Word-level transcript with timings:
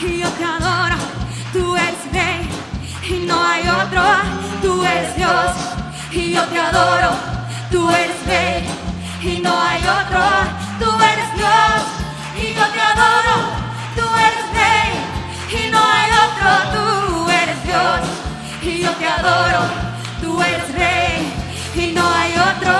y 0.00 0.20
yo 0.20 0.28
te 0.30 0.44
adoro. 0.44 0.96
Tú 1.52 1.76
eres 1.76 2.12
rey 2.12 2.48
y 3.08 3.26
no 3.26 3.42
hay 3.44 3.68
otro. 3.68 4.02
Tú 4.62 4.84
eres 4.84 5.16
Dios 5.16 5.52
y 6.10 6.32
yo 6.32 6.42
te 6.44 6.58
adoro. 6.58 7.10
Tú 7.70 7.90
eres 7.90 8.26
rey 8.26 8.66
y 9.22 9.40
no 9.40 9.60
hay 9.60 9.82
otro. 9.82 10.20
Tú 10.80 10.90
eres 11.02 11.34
Dios 11.34 11.82
y 12.36 12.54
yo 12.54 12.66
te 12.68 12.80
adoro. 12.80 13.36
Tú 13.96 14.06
eres 14.26 14.46
rey 14.60 15.66
y 15.66 15.70
no 15.70 15.78
hay 15.78 16.10
otro. 16.26 16.50
Tú 16.74 17.30
eres 17.30 17.64
Dios 17.64 18.00
y 18.62 18.82
yo 18.82 18.90
te 18.92 19.06
adoro. 19.06 19.60
Tú 20.20 20.42
eres 20.42 20.74
rey 20.74 21.32
y 21.76 21.92
no 21.92 22.08
hay 22.08 22.32
otro. 22.32 22.74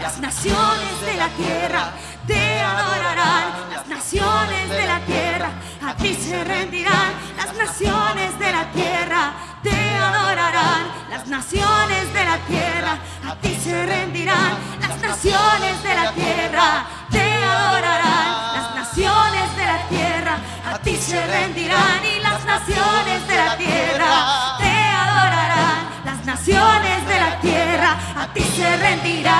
Las 0.00 0.18
naciones 0.18 1.00
de 1.04 1.14
la 1.16 1.28
tierra 1.28 1.90
te 2.26 2.60
adorarán. 2.60 3.44
Las 3.70 3.86
naciones 3.86 4.68
de 4.68 4.86
la 4.86 5.00
tierra 5.00 5.50
a 5.84 5.94
ti 5.96 6.14
se 6.14 6.44
rendirán. 6.44 7.12
Las 7.36 7.54
naciones 7.56 8.38
de 8.38 8.52
la 8.52 8.70
tierra 8.70 9.32
te 9.62 9.70
adorarán. 9.96 10.86
Las 11.10 11.26
naciones 11.26 12.12
de 12.14 12.24
la 12.24 12.38
tierra 12.38 12.98
a 13.28 13.34
ti 13.36 13.58
se 13.62 13.86
rendirán. 13.86 14.56
Las 14.80 15.00
naciones 15.00 15.82
de 15.82 15.94
la 15.94 16.12
tierra 16.12 16.86
te 17.10 17.20
adorarán. 17.20 18.54
Las 18.54 18.74
naciones 18.74 19.56
de 19.56 19.66
la 19.66 19.88
tierra 19.88 20.38
a 20.72 20.78
ti 20.78 20.96
se 20.96 21.26
rendirán. 21.26 22.04
Y 22.04 22.20
las 22.20 22.44
naciones 22.44 23.26
de 23.26 23.36
la 23.36 23.56
tierra 23.56 24.56
te 24.58 24.70
adorarán. 24.70 25.88
Las 26.04 26.24
naciones 26.24 27.08
de 27.08 27.20
la 27.20 27.40
tierra 27.40 27.96
a 28.16 28.26
ti 28.32 28.42
se 28.42 28.76
rendirán. 28.76 29.32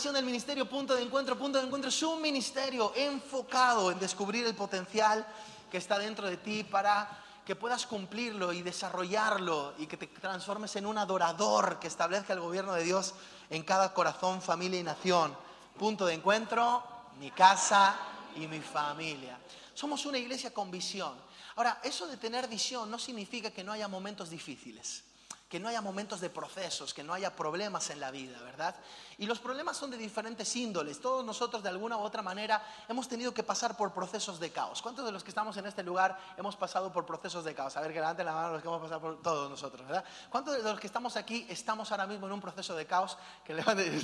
Visión 0.00 0.14
del 0.14 0.24
ministerio 0.24 0.66
Punto 0.66 0.94
de 0.94 1.02
Encuentro. 1.02 1.36
Punto 1.36 1.58
de 1.58 1.66
Encuentro 1.66 1.90
es 1.90 2.02
un 2.02 2.22
ministerio 2.22 2.90
enfocado 2.96 3.90
en 3.90 3.98
descubrir 3.98 4.46
el 4.46 4.54
potencial 4.54 5.26
que 5.70 5.76
está 5.76 5.98
dentro 5.98 6.26
de 6.26 6.38
ti 6.38 6.64
para 6.64 7.22
que 7.44 7.54
puedas 7.54 7.84
cumplirlo 7.84 8.50
y 8.54 8.62
desarrollarlo 8.62 9.74
y 9.76 9.86
que 9.86 9.98
te 9.98 10.06
transformes 10.06 10.74
en 10.76 10.86
un 10.86 10.96
adorador 10.96 11.78
que 11.78 11.88
establezca 11.88 12.32
el 12.32 12.40
gobierno 12.40 12.72
de 12.72 12.84
Dios 12.84 13.12
en 13.50 13.62
cada 13.62 13.92
corazón, 13.92 14.40
familia 14.40 14.80
y 14.80 14.84
nación. 14.84 15.36
Punto 15.78 16.06
de 16.06 16.14
Encuentro, 16.14 16.82
mi 17.18 17.30
casa 17.32 17.94
y 18.36 18.46
mi 18.46 18.60
familia. 18.60 19.38
Somos 19.74 20.06
una 20.06 20.16
iglesia 20.16 20.54
con 20.54 20.70
visión. 20.70 21.12
Ahora, 21.56 21.78
eso 21.84 22.06
de 22.06 22.16
tener 22.16 22.48
visión 22.48 22.90
no 22.90 22.98
significa 22.98 23.50
que 23.50 23.62
no 23.62 23.72
haya 23.72 23.86
momentos 23.86 24.30
difíciles 24.30 25.04
que 25.50 25.58
no 25.58 25.68
haya 25.68 25.82
momentos 25.82 26.20
de 26.20 26.30
procesos, 26.30 26.94
que 26.94 27.02
no 27.02 27.12
haya 27.12 27.34
problemas 27.34 27.90
en 27.90 27.98
la 27.98 28.12
vida, 28.12 28.40
¿verdad? 28.40 28.76
Y 29.18 29.26
los 29.26 29.40
problemas 29.40 29.76
son 29.76 29.90
de 29.90 29.96
diferentes 29.96 30.54
índoles. 30.54 31.00
Todos 31.00 31.24
nosotros 31.24 31.60
de 31.60 31.68
alguna 31.68 31.96
u 31.96 32.02
otra 32.02 32.22
manera 32.22 32.64
hemos 32.88 33.08
tenido 33.08 33.34
que 33.34 33.42
pasar 33.42 33.76
por 33.76 33.92
procesos 33.92 34.38
de 34.38 34.52
caos. 34.52 34.80
¿Cuántos 34.80 35.04
de 35.04 35.10
los 35.10 35.24
que 35.24 35.30
estamos 35.30 35.56
en 35.56 35.66
este 35.66 35.82
lugar 35.82 36.16
hemos 36.36 36.54
pasado 36.54 36.92
por 36.92 37.04
procesos 37.04 37.44
de 37.44 37.52
caos? 37.52 37.76
A 37.76 37.80
ver, 37.80 37.92
que 37.92 37.98
levanten 37.98 38.26
la 38.26 38.32
mano 38.32 38.52
los 38.52 38.62
que 38.62 38.68
hemos 38.68 38.80
pasado 38.80 39.00
por 39.00 39.22
todos 39.22 39.50
nosotros, 39.50 39.84
¿verdad? 39.88 40.04
¿Cuántos 40.30 40.56
de 40.56 40.62
los 40.62 40.78
que 40.78 40.86
estamos 40.86 41.16
aquí 41.16 41.44
estamos 41.50 41.90
ahora 41.90 42.06
mismo 42.06 42.28
en 42.28 42.32
un 42.32 42.40
proceso 42.40 42.76
de 42.76 42.86
caos? 42.86 43.18
Que 43.44 43.52
levanten, 43.52 44.00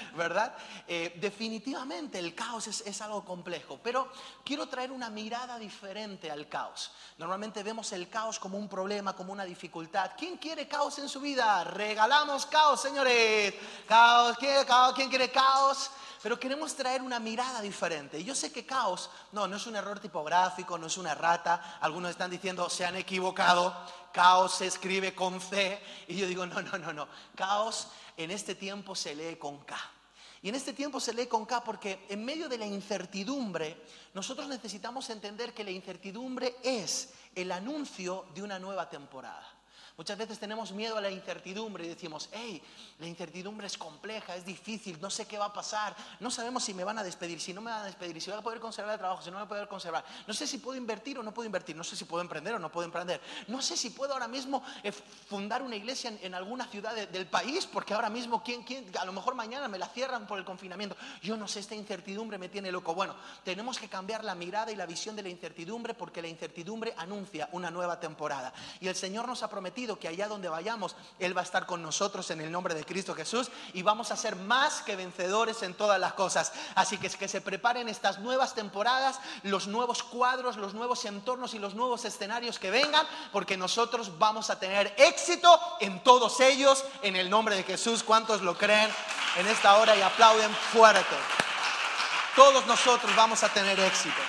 ¿verdad? 0.16 0.56
Eh, 0.88 1.18
definitivamente 1.20 2.18
el 2.18 2.34
caos 2.34 2.68
es, 2.68 2.80
es 2.86 3.02
algo 3.02 3.22
complejo, 3.22 3.78
pero 3.82 4.10
quiero 4.42 4.66
traer 4.66 4.90
una 4.90 5.10
mirada 5.10 5.58
diferente 5.58 6.30
al 6.30 6.48
caos. 6.48 6.90
Normalmente 7.18 7.62
vemos 7.62 7.92
el 7.92 8.08
caos 8.08 8.38
como 8.38 8.56
un 8.56 8.66
problema, 8.66 9.14
como 9.14 9.34
una 9.34 9.44
dificultad. 9.44 10.12
¿Quién 10.16 10.38
quiere 10.38 10.66
caos 10.66 10.85
en 10.86 11.08
su 11.08 11.20
vida? 11.20 11.64
Regalamos 11.64 12.46
caos, 12.46 12.80
señores. 12.80 13.54
Caos, 13.88 14.36
¿quién, 14.38 14.64
caos? 14.64 14.94
¿Quién 14.94 15.08
quiere 15.08 15.32
caos? 15.32 15.90
Pero 16.22 16.38
queremos 16.38 16.74
traer 16.76 17.02
una 17.02 17.18
mirada 17.18 17.60
diferente. 17.60 18.22
Yo 18.22 18.36
sé 18.36 18.52
que 18.52 18.64
caos, 18.64 19.10
no, 19.32 19.48
no 19.48 19.56
es 19.56 19.66
un 19.66 19.74
error 19.74 19.98
tipográfico, 19.98 20.78
no 20.78 20.86
es 20.86 20.96
una 20.96 21.10
errata. 21.10 21.78
Algunos 21.80 22.12
están 22.12 22.30
diciendo, 22.30 22.70
se 22.70 22.86
han 22.86 22.94
equivocado. 22.94 23.76
Caos 24.12 24.54
se 24.54 24.66
escribe 24.66 25.12
con 25.12 25.40
C. 25.40 25.82
Y 26.06 26.16
yo 26.16 26.28
digo, 26.28 26.46
no, 26.46 26.62
no, 26.62 26.78
no, 26.78 26.92
no. 26.92 27.08
Caos 27.34 27.88
en 28.16 28.30
este 28.30 28.54
tiempo 28.54 28.94
se 28.94 29.16
lee 29.16 29.36
con 29.36 29.58
K. 29.64 29.76
Y 30.42 30.48
en 30.48 30.54
este 30.54 30.72
tiempo 30.72 31.00
se 31.00 31.12
lee 31.12 31.26
con 31.26 31.46
K 31.46 31.64
porque 31.64 32.06
en 32.08 32.24
medio 32.24 32.48
de 32.48 32.58
la 32.58 32.66
incertidumbre, 32.66 33.82
nosotros 34.14 34.46
necesitamos 34.46 35.10
entender 35.10 35.52
que 35.52 35.64
la 35.64 35.72
incertidumbre 35.72 36.56
es 36.62 37.10
el 37.34 37.50
anuncio 37.50 38.26
de 38.32 38.42
una 38.44 38.60
nueva 38.60 38.88
temporada. 38.88 39.55
Muchas 39.96 40.18
veces 40.18 40.38
tenemos 40.38 40.72
miedo 40.72 40.98
a 40.98 41.00
la 41.00 41.10
incertidumbre 41.10 41.86
y 41.86 41.88
decimos, 41.88 42.28
hey, 42.30 42.60
la 42.98 43.06
incertidumbre 43.06 43.66
es 43.66 43.78
compleja, 43.78 44.36
es 44.36 44.44
difícil, 44.44 44.98
no 45.00 45.08
sé 45.08 45.24
qué 45.24 45.38
va 45.38 45.46
a 45.46 45.52
pasar, 45.54 45.96
no 46.20 46.30
sabemos 46.30 46.64
si 46.64 46.74
me 46.74 46.84
van 46.84 46.98
a 46.98 47.02
despedir, 47.02 47.40
si 47.40 47.54
no 47.54 47.62
me 47.62 47.70
van 47.70 47.80
a 47.80 47.84
despedir, 47.86 48.20
si 48.20 48.28
voy 48.30 48.38
a 48.38 48.42
poder 48.42 48.60
conservar 48.60 48.92
el 48.92 48.98
trabajo, 48.98 49.22
si 49.22 49.30
no 49.30 49.38
voy 49.38 49.46
a 49.46 49.48
poder 49.48 49.68
conservar, 49.68 50.04
no 50.26 50.34
sé 50.34 50.46
si 50.46 50.58
puedo 50.58 50.76
invertir 50.76 51.18
o 51.18 51.22
no 51.22 51.32
puedo 51.32 51.46
invertir, 51.46 51.74
no 51.76 51.82
sé 51.82 51.96
si 51.96 52.04
puedo 52.04 52.20
emprender 52.20 52.52
o 52.52 52.58
no 52.58 52.70
puedo 52.70 52.84
emprender, 52.84 53.22
no 53.48 53.62
sé 53.62 53.74
si 53.74 53.88
puedo 53.88 54.12
ahora 54.12 54.28
mismo 54.28 54.62
eh, 54.82 54.92
fundar 54.92 55.62
una 55.62 55.76
iglesia 55.76 56.12
en, 56.20 56.34
alguna 56.34 56.66
ciudad 56.66 56.94
de- 56.94 57.06
del 57.06 57.26
país, 57.26 57.64
porque 57.64 57.94
ahora 57.94 58.10
mismo, 58.10 58.42
¿quién, 58.42 58.64
quién? 58.64 58.84
a 59.00 59.04
lo 59.06 59.14
mejor 59.14 59.34
mañana 59.34 59.66
me 59.66 59.78
la 59.78 59.88
cierran 59.88 60.26
por 60.26 60.38
el 60.38 60.44
confinamiento, 60.44 60.94
yo 61.22 61.38
no 61.38 61.48
sé, 61.48 61.60
esta 61.60 61.74
incertidumbre 61.74 62.36
me 62.36 62.50
tiene 62.50 62.70
loco. 62.70 62.94
Bueno, 62.94 63.16
tenemos 63.44 63.78
que 63.78 63.88
cambiar 63.88 64.24
la 64.24 64.34
mirada 64.34 64.70
y 64.70 64.76
la 64.76 64.84
visión 64.84 65.16
de 65.16 65.22
la 65.22 65.30
incertidumbre 65.30 65.94
porque 65.94 66.20
la 66.20 66.28
incertidumbre 66.28 66.92
anuncia 66.98 67.48
una 67.52 67.70
nueva 67.70 67.98
temporada. 67.98 68.52
Y 68.78 68.88
el 68.88 68.94
Señor 68.94 69.26
nos 69.26 69.42
ha 69.42 69.48
prometido 69.48 69.85
que 69.94 70.08
allá 70.08 70.26
donde 70.26 70.48
vayamos, 70.48 70.96
Él 71.20 71.36
va 71.36 71.42
a 71.42 71.44
estar 71.44 71.66
con 71.66 71.82
nosotros 71.82 72.28
en 72.32 72.40
el 72.40 72.50
nombre 72.50 72.74
de 72.74 72.84
Cristo 72.84 73.14
Jesús 73.14 73.48
y 73.72 73.82
vamos 73.82 74.10
a 74.10 74.16
ser 74.16 74.34
más 74.34 74.82
que 74.82 74.96
vencedores 74.96 75.62
en 75.62 75.74
todas 75.74 76.00
las 76.00 76.14
cosas. 76.14 76.52
Así 76.74 76.98
que 76.98 77.06
es 77.06 77.16
que 77.16 77.28
se 77.28 77.40
preparen 77.40 77.88
estas 77.88 78.18
nuevas 78.18 78.54
temporadas, 78.54 79.20
los 79.44 79.68
nuevos 79.68 80.02
cuadros, 80.02 80.56
los 80.56 80.74
nuevos 80.74 81.04
entornos 81.04 81.54
y 81.54 81.60
los 81.60 81.74
nuevos 81.74 82.04
escenarios 82.04 82.58
que 82.58 82.72
vengan, 82.72 83.06
porque 83.30 83.56
nosotros 83.56 84.18
vamos 84.18 84.50
a 84.50 84.58
tener 84.58 84.92
éxito 84.98 85.60
en 85.78 86.02
todos 86.02 86.40
ellos 86.40 86.84
en 87.02 87.14
el 87.14 87.30
nombre 87.30 87.54
de 87.54 87.62
Jesús. 87.62 88.02
¿Cuántos 88.02 88.42
lo 88.42 88.58
creen 88.58 88.90
en 89.36 89.46
esta 89.46 89.76
hora 89.76 89.96
y 89.96 90.02
aplauden 90.02 90.52
fuerte? 90.72 91.16
Todos 92.34 92.66
nosotros 92.66 93.14
vamos 93.14 93.42
a 93.42 93.48
tener 93.48 93.78
éxito. 93.80 94.20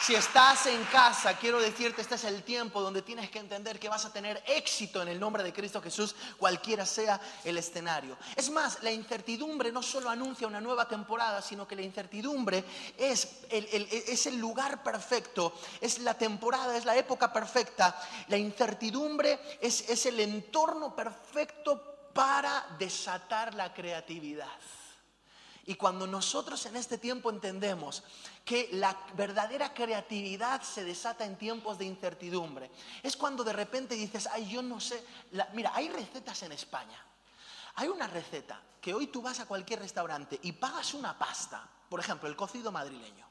Si 0.00 0.14
estás 0.14 0.66
en 0.66 0.84
casa, 0.84 1.36
quiero 1.36 1.58
decirte, 1.58 2.02
este 2.02 2.14
es 2.14 2.24
el 2.24 2.42
tiempo 2.42 2.80
donde 2.80 3.02
tienes 3.02 3.30
que 3.30 3.38
entender 3.38 3.80
que 3.80 3.88
vas 3.88 4.04
a 4.04 4.12
tener 4.12 4.42
éxito 4.46 5.02
en 5.02 5.08
el 5.08 5.18
nombre 5.18 5.42
de 5.42 5.52
Cristo 5.52 5.82
Jesús, 5.82 6.14
cualquiera 6.36 6.86
sea 6.86 7.20
el 7.44 7.58
escenario. 7.58 8.16
Es 8.36 8.50
más, 8.50 8.82
la 8.82 8.92
incertidumbre 8.92 9.72
no 9.72 9.82
solo 9.82 10.10
anuncia 10.10 10.46
una 10.46 10.60
nueva 10.60 10.86
temporada, 10.86 11.42
sino 11.42 11.66
que 11.66 11.74
la 11.74 11.82
incertidumbre 11.82 12.62
es 12.96 13.46
el, 13.50 14.38
lugar 14.38 14.82
perfecto, 14.82 15.54
es 15.80 15.98
la 16.00 16.14
temporada, 16.14 16.76
es 16.76 16.84
la 16.84 16.96
época 16.96 17.32
perfecta. 17.32 18.00
La 18.28 18.36
incertidumbre 18.36 19.40
es 19.60 20.06
el 20.06 20.20
entorno 20.20 20.94
perfecto 20.94 22.10
para 22.12 22.64
desatar 22.78 23.54
la 23.54 23.72
creatividad. 23.74 24.46
Y 25.66 25.74
cuando 25.74 26.06
nosotros 26.06 26.64
en 26.66 26.76
este 26.76 26.96
tiempo 26.96 27.28
entendemos 27.28 28.04
que 28.44 28.68
la 28.72 28.96
verdadera 29.14 29.74
creatividad 29.74 30.62
se 30.62 30.84
desata 30.84 31.24
en 31.24 31.36
tiempos 31.36 31.76
de 31.76 31.84
incertidumbre, 31.86 32.70
es 33.02 33.16
cuando 33.16 33.42
de 33.42 33.52
repente 33.52 33.96
dices, 33.96 34.28
ay, 34.32 34.48
yo 34.48 34.62
no 34.62 34.80
sé, 34.80 35.04
La- 35.32 35.48
mira, 35.54 35.72
hay 35.74 35.88
recetas 35.88 36.40
en 36.44 36.52
España. 36.52 37.02
Hay 37.74 37.88
una 37.88 38.06
receta 38.06 38.62
que 38.80 38.94
hoy 38.94 39.08
tú 39.08 39.20
vas 39.20 39.40
a 39.40 39.46
cualquier 39.46 39.80
restaurante 39.80 40.38
y 40.42 40.52
pagas 40.52 40.94
una 40.94 41.18
pasta, 41.18 41.68
por 41.88 41.98
ejemplo, 41.98 42.28
el 42.28 42.36
cocido 42.36 42.70
madrileño. 42.70 43.26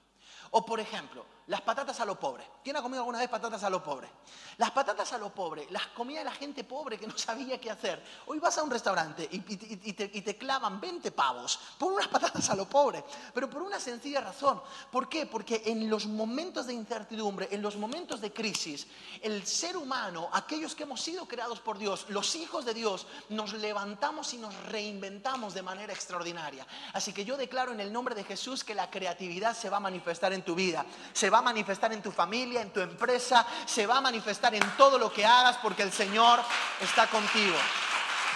O 0.51 0.65
por 0.65 0.79
ejemplo, 0.81 1.25
las 1.47 1.61
patatas 1.61 1.99
a 1.99 2.05
lo 2.05 2.19
pobre. 2.19 2.43
¿Quién 2.63 2.75
ha 2.75 2.81
comido 2.81 3.01
alguna 3.01 3.19
vez 3.19 3.29
patatas 3.29 3.63
a 3.63 3.69
lo 3.69 3.83
pobre? 3.83 4.09
Las 4.57 4.71
patatas 4.71 5.13
a 5.13 5.17
lo 5.17 5.33
pobre 5.33 5.67
las 5.69 5.87
comía 5.87 6.23
la 6.23 6.31
gente 6.31 6.63
pobre 6.63 6.97
que 6.97 7.05
no 7.05 7.17
sabía 7.17 7.59
qué 7.59 7.69
hacer. 7.69 8.03
Hoy 8.25 8.39
vas 8.39 8.57
a 8.57 8.63
un 8.63 8.71
restaurante 8.71 9.27
y, 9.31 9.39
te, 9.41 10.37
clavan 10.37 10.79
20 10.79 11.11
pavos 11.11 11.59
por 11.77 11.93
unas 11.93 12.07
patatas 12.15 12.49
a 12.49 12.55
lo 12.55 12.67
pobre, 12.67 13.03
pero 13.33 13.49
por 13.49 13.61
una 13.61 13.79
sencilla 13.79 14.21
razón. 14.21 14.61
¿Por 14.91 15.07
qué? 15.07 15.27
Porque 15.27 15.61
en 15.65 15.89
los 15.89 16.07
momentos 16.07 16.65
de 16.65 16.73
incertidumbre, 16.73 17.47
en 17.51 17.61
los 17.61 17.75
momentos 17.75 18.21
de 18.21 18.33
crisis, 18.33 18.87
el 19.21 19.45
ser 19.45 19.77
humano, 19.77 20.29
aquellos 20.33 20.73
que 20.73 20.83
hemos 20.83 21.01
sido 21.01 21.27
creados 21.27 21.59
por 21.59 21.77
Dios, 21.77 22.05
los 22.09 22.35
hijos 22.35 22.65
de 22.65 22.73
Dios, 22.73 23.05
nos 23.29 23.53
levantamos 23.53 24.33
y 24.33 24.37
nos 24.37 24.55
reinventamos 24.65 25.53
de 25.53 25.61
manera 25.61 25.93
extraordinaria. 25.93 26.65
Así 26.93 27.13
que 27.13 27.23
yo 27.23 27.37
declaro 27.37 27.71
en 27.71 27.79
el 27.79 27.93
nombre 27.93 28.15
de 28.15 28.23
Jesús 28.23 28.63
que 28.63 28.73
la 28.73 28.89
creatividad 28.89 29.55
se 29.55 29.69
va 29.69 29.77
a 29.77 29.81
manifestar 29.81 30.33
en 30.33 30.43
tu 30.43 30.55
vida. 30.55 30.85
Se 31.13 31.29
va 31.29 31.34
a 31.39 31.41
manifestar 31.41 31.91
en 31.93 32.01
tu 32.01 32.11
familia, 32.11 32.61
en 32.61 32.71
tu 32.71 32.79
empresa, 32.79 33.45
se 33.65 33.85
va 33.85 33.97
a 33.97 34.01
manifestar 34.01 34.53
en 34.55 34.63
todo 34.77 34.97
lo 34.97 35.11
que 35.11 35.25
hagas 35.25 35.57
porque 35.57 35.83
el 35.83 35.91
Señor 35.91 36.39
está 36.81 37.07
contigo. 37.07 37.55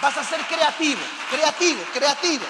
Vas 0.00 0.16
a 0.16 0.24
ser 0.24 0.40
creativo, 0.46 1.00
creativo, 1.30 1.82
creativo. 1.92 2.44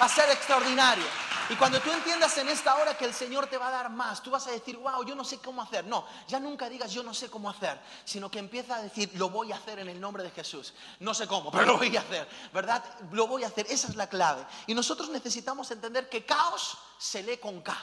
Va 0.00 0.06
a 0.06 0.08
ser 0.08 0.30
extraordinario. 0.30 1.04
Y 1.52 1.56
cuando 1.56 1.80
tú 1.80 1.90
entiendas 1.90 2.38
en 2.38 2.48
esta 2.48 2.76
hora 2.76 2.96
que 2.96 3.04
el 3.04 3.12
Señor 3.12 3.46
te 3.46 3.58
va 3.58 3.68
a 3.68 3.70
dar 3.70 3.90
más, 3.90 4.22
tú 4.22 4.30
vas 4.30 4.46
a 4.46 4.50
decir, 4.50 4.78
wow, 4.78 5.04
yo 5.04 5.14
no 5.14 5.22
sé 5.22 5.38
cómo 5.38 5.60
hacer. 5.60 5.84
No, 5.84 6.06
ya 6.26 6.40
nunca 6.40 6.68
digas 6.68 6.92
yo 6.92 7.02
no 7.02 7.12
sé 7.12 7.28
cómo 7.28 7.50
hacer, 7.50 7.78
sino 8.04 8.30
que 8.30 8.38
empieza 8.38 8.76
a 8.76 8.82
decir, 8.82 9.10
lo 9.16 9.28
voy 9.28 9.52
a 9.52 9.56
hacer 9.56 9.78
en 9.78 9.88
el 9.88 10.00
nombre 10.00 10.22
de 10.22 10.30
Jesús. 10.30 10.72
No 11.00 11.12
sé 11.12 11.26
cómo, 11.26 11.50
pero 11.52 11.66
lo 11.66 11.78
voy 11.78 11.94
a 11.96 12.00
hacer, 12.00 12.26
¿verdad? 12.54 12.82
Lo 13.10 13.26
voy 13.26 13.44
a 13.44 13.48
hacer, 13.48 13.66
esa 13.68 13.88
es 13.88 13.96
la 13.96 14.08
clave. 14.08 14.46
Y 14.66 14.74
nosotros 14.74 15.10
necesitamos 15.10 15.70
entender 15.70 16.08
que 16.08 16.24
caos 16.24 16.78
se 16.96 17.22
lee 17.22 17.36
con 17.36 17.60
K. 17.60 17.76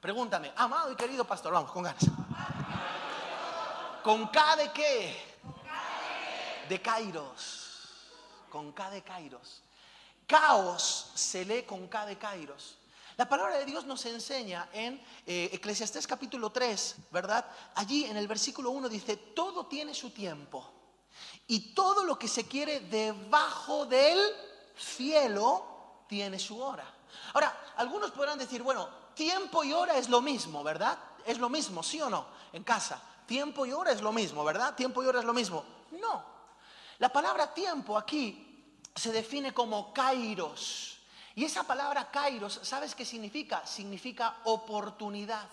Pregúntame, 0.00 0.52
amado 0.54 0.92
y 0.92 0.96
querido 0.96 1.24
pastor, 1.24 1.52
vamos, 1.52 1.72
con 1.72 1.82
ganas. 1.82 2.04
¿Con 4.04 4.28
K 4.28 4.56
de 4.56 4.72
qué? 4.72 5.16
De 6.68 6.80
Kairos. 6.80 7.98
Con 8.48 8.72
K 8.72 8.90
de 8.90 9.02
Kairos. 9.02 9.62
Caos 10.26 11.10
se 11.14 11.44
lee 11.44 11.64
con 11.64 11.88
K 11.88 12.06
de 12.06 12.16
Kairos. 12.16 12.76
La 13.16 13.28
palabra 13.28 13.58
de 13.58 13.64
Dios 13.64 13.86
nos 13.86 14.06
enseña 14.06 14.68
en 14.72 15.02
eh, 15.26 15.50
Eclesiastés 15.52 16.06
capítulo 16.06 16.50
3, 16.50 16.94
¿verdad? 17.10 17.44
Allí 17.74 18.04
en 18.04 18.16
el 18.16 18.28
versículo 18.28 18.70
1 18.70 18.88
dice, 18.88 19.16
todo 19.16 19.66
tiene 19.66 19.92
su 19.92 20.10
tiempo 20.10 20.64
y 21.48 21.74
todo 21.74 22.04
lo 22.04 22.16
que 22.16 22.28
se 22.28 22.46
quiere 22.46 22.78
debajo 22.78 23.86
del 23.86 24.20
cielo 24.76 26.04
tiene 26.06 26.38
su 26.38 26.62
hora. 26.62 26.94
Ahora, 27.34 27.72
algunos 27.76 28.12
podrán 28.12 28.38
decir, 28.38 28.62
bueno, 28.62 28.88
tiempo 29.18 29.64
y 29.64 29.72
hora 29.72 29.98
es 29.98 30.08
lo 30.08 30.22
mismo, 30.22 30.62
¿verdad? 30.62 30.96
Es 31.26 31.38
lo 31.38 31.48
mismo, 31.48 31.82
¿sí 31.82 32.00
o 32.00 32.08
no? 32.08 32.24
En 32.52 32.62
casa, 32.62 33.02
tiempo 33.26 33.66
y 33.66 33.72
hora 33.72 33.90
es 33.90 34.00
lo 34.00 34.12
mismo, 34.12 34.44
¿verdad? 34.44 34.76
Tiempo 34.76 35.02
y 35.02 35.06
hora 35.06 35.18
es 35.18 35.24
lo 35.24 35.34
mismo. 35.34 35.64
No. 35.90 36.24
La 37.00 37.12
palabra 37.12 37.52
tiempo 37.52 37.98
aquí 37.98 38.80
se 38.94 39.10
define 39.10 39.52
como 39.52 39.92
kairos. 39.92 40.98
Y 41.34 41.44
esa 41.44 41.64
palabra 41.64 42.10
kairos, 42.12 42.60
¿sabes 42.62 42.94
qué 42.94 43.04
significa? 43.04 43.66
Significa 43.66 44.38
oportunidad. 44.44 45.48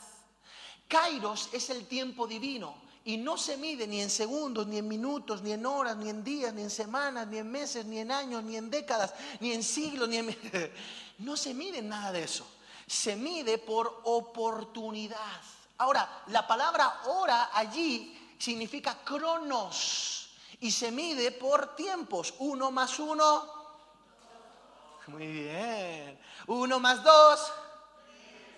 Kairos 0.88 1.50
es 1.52 1.72
el 1.72 1.88
tiempo 1.88 2.28
divino 2.28 2.76
y 3.04 3.18
no 3.18 3.36
se 3.36 3.58
mide 3.58 3.88
ni 3.88 4.00
en 4.00 4.12
segundos, 4.12 4.68
ni 4.68 4.78
en 4.78 4.88
minutos, 4.88 5.42
ni 5.42 5.54
en 5.54 5.66
horas, 5.66 5.98
ni 5.98 6.10
en 6.10 6.24
días, 6.24 6.54
ni 6.54 6.62
en 6.62 6.70
semanas, 6.70 7.28
ni 7.28 7.40
en 7.40 7.52
meses, 7.52 7.84
ni 7.86 7.98
en 7.98 8.12
años, 8.12 8.44
ni 8.44 8.58
en 8.58 8.70
décadas, 8.70 9.16
ni 9.40 9.54
en 9.54 9.64
siglos, 9.64 10.08
ni 10.08 10.18
en... 10.18 10.38
No 11.18 11.36
se 11.36 11.54
mide 11.54 11.82
nada 11.82 12.12
de 12.12 12.24
eso 12.24 12.46
se 12.88 13.16
mide 13.16 13.58
por 13.58 14.02
oportunidad. 14.04 15.42
Ahora, 15.78 16.24
la 16.28 16.48
palabra 16.48 17.02
hora 17.06 17.50
allí 17.54 18.36
significa 18.38 18.98
cronos 19.04 20.30
y 20.60 20.72
se 20.72 20.92
mide 20.92 21.32
por 21.32 21.76
tiempos. 21.76 22.34
Uno 22.40 22.72
más 22.72 22.98
uno. 23.00 23.54
Muy 25.08 25.28
bien. 25.28 26.20
Uno 26.48 26.80
más 26.80 27.04
dos. 27.04 27.54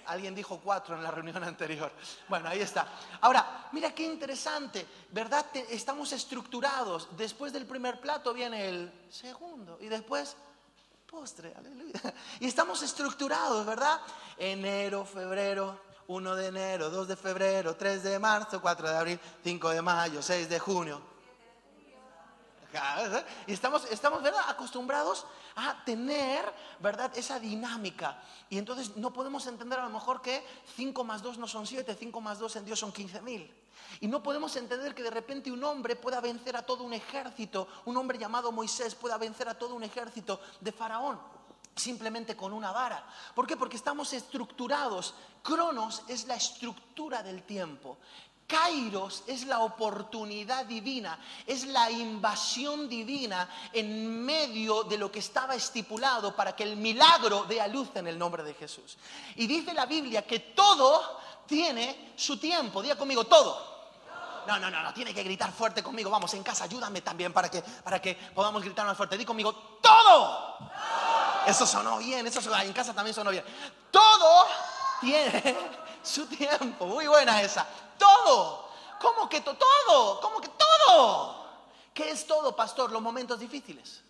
Alguien 0.06 0.34
dijo 0.34 0.62
cuatro 0.64 0.96
en 0.96 1.04
la 1.04 1.12
reunión 1.12 1.44
anterior. 1.44 1.92
Bueno, 2.30 2.48
ahí 2.48 2.62
está. 2.62 2.88
Ahora, 3.20 3.68
mira 3.74 3.94
qué 3.94 4.04
interesante, 4.04 4.88
¿verdad? 5.12 5.46
Estamos 5.70 6.14
estructurados. 6.14 7.10
Después 7.18 7.52
del 7.52 7.66
primer 7.66 8.00
plato 8.00 8.34
viene 8.34 8.70
el 8.70 9.08
segundo 9.10 9.78
y 9.82 9.88
después 9.88 10.38
postre, 11.18 11.52
aleluya. 11.58 12.14
Y 12.40 12.48
estamos 12.48 12.82
estructurados, 12.84 13.66
¿verdad? 13.66 14.00
Enero, 14.38 15.04
febrero, 15.04 15.80
1 16.08 16.36
de 16.36 16.48
enero, 16.48 16.90
2 16.92 17.08
de 17.08 17.16
febrero, 17.16 17.76
3 17.76 18.04
de 18.04 18.20
marzo, 18.20 18.62
4 18.62 18.88
de 18.88 18.96
abril, 18.96 19.20
5 19.44 19.70
de 19.70 19.82
mayo, 19.82 20.22
6 20.22 20.48
de 20.48 20.60
junio. 20.60 21.02
Y 23.48 23.54
estamos, 23.54 23.86
estamos 23.90 24.22
¿verdad? 24.22 24.44
acostumbrados 24.48 25.26
a 25.56 25.84
tener 25.84 26.46
¿verdad? 26.80 27.12
esa 27.18 27.40
dinámica. 27.40 28.22
Y 28.50 28.60
entonces 28.60 28.96
no 28.96 29.12
podemos 29.12 29.48
entender 29.48 29.80
a 29.80 29.84
lo 29.84 29.90
mejor 29.90 30.22
que 30.22 30.46
5 30.76 31.04
más 31.04 31.24
2 31.24 31.40
no 31.40 31.48
son 31.48 31.66
7, 31.66 31.96
5 31.98 32.22
más 32.22 32.38
2 32.38 32.58
en 32.58 32.66
Dios 32.66 32.78
son 32.78 32.92
15 32.92 33.22
mil. 33.22 33.67
Y 34.00 34.08
no 34.08 34.22
podemos 34.22 34.56
entender 34.56 34.94
que 34.94 35.04
de 35.04 35.10
repente 35.10 35.52
un 35.52 35.64
hombre 35.64 35.96
pueda 35.96 36.22
vencer 36.22 36.56
a 36.56 36.66
todo 36.66 36.84
un 36.84 36.94
ejército, 36.94 37.68
un 37.86 37.98
hombre 37.98 38.18
llamado 38.18 38.52
Moisés 38.52 38.96
pueda 38.96 39.18
vencer 39.18 39.50
a 39.50 39.58
todo 39.58 39.76
un 39.76 39.84
ejército 39.84 40.40
de 40.62 40.72
Faraón 40.72 41.20
simplemente 41.76 42.36
con 42.36 42.54
una 42.54 42.72
vara. 42.72 43.08
¿Por 43.36 43.46
qué? 43.48 43.56
Porque 43.56 43.78
estamos 43.78 44.12
estructurados. 44.14 45.14
Cronos 45.44 46.04
es 46.08 46.26
la 46.26 46.36
estructura 46.36 47.24
del 47.24 47.44
tiempo. 47.44 47.98
Kairos 48.48 49.24
es 49.28 49.46
la 49.46 49.60
oportunidad 49.60 50.66
divina, 50.66 51.20
es 51.46 51.66
la 51.66 51.92
invasión 51.92 52.88
divina 52.88 53.50
en 53.74 54.24
medio 54.24 54.84
de 54.84 54.98
lo 54.98 55.12
que 55.12 55.20
estaba 55.20 55.54
estipulado 55.54 56.34
para 56.34 56.56
que 56.56 56.64
el 56.64 56.78
milagro 56.78 57.44
dé 57.44 57.60
a 57.60 57.68
luz 57.68 57.90
en 57.96 58.08
el 58.08 58.18
nombre 58.18 58.44
de 58.44 58.54
Jesús. 58.54 58.98
Y 59.36 59.48
dice 59.48 59.74
la 59.74 59.86
Biblia 59.86 60.26
que 60.26 60.40
todo 60.40 61.20
tiene 61.46 62.14
su 62.16 62.40
tiempo. 62.40 62.82
Diga 62.82 62.96
conmigo, 62.96 63.26
todo. 63.26 63.77
No, 64.48 64.58
no, 64.58 64.72
no, 64.72 64.82
no, 64.82 64.94
tiene 64.94 65.14
que 65.14 65.24
gritar 65.24 65.52
fuerte 65.52 65.84
conmigo. 65.84 66.10
Vamos, 66.10 66.34
en 66.34 66.42
casa, 66.42 66.64
ayúdame 66.64 67.02
también 67.02 67.34
para 67.34 67.50
que, 67.50 67.62
para 67.62 68.02
que 68.02 68.16
podamos 68.34 68.64
gritar 68.64 68.86
más 68.86 68.96
fuerte. 68.96 69.18
Di 69.18 69.26
conmigo, 69.26 69.54
todo. 69.82 70.58
Eso 71.46 71.68
sonó 71.68 71.98
bien, 71.98 72.26
eso 72.26 72.42
sonó, 72.42 72.58
en 72.62 72.72
casa 72.72 72.94
también 72.94 73.14
sonó 73.14 73.30
bien. 73.30 73.44
Todo 73.92 74.48
tiene 75.02 75.54
su 76.02 76.26
tiempo. 76.28 76.86
Muy 76.86 77.08
buena 77.08 77.42
esa. 77.42 77.68
Todo. 77.98 78.70
¿Cómo 79.02 79.28
que 79.28 79.42
todo? 79.42 80.22
¿Cómo 80.22 80.40
que 80.40 80.48
todo? 80.50 81.46
¿Qué 81.94 82.12
es 82.12 82.26
todo, 82.26 82.56
pastor? 82.56 82.90
Los 82.92 83.02
momentos 83.02 83.40
difíciles 83.40 84.02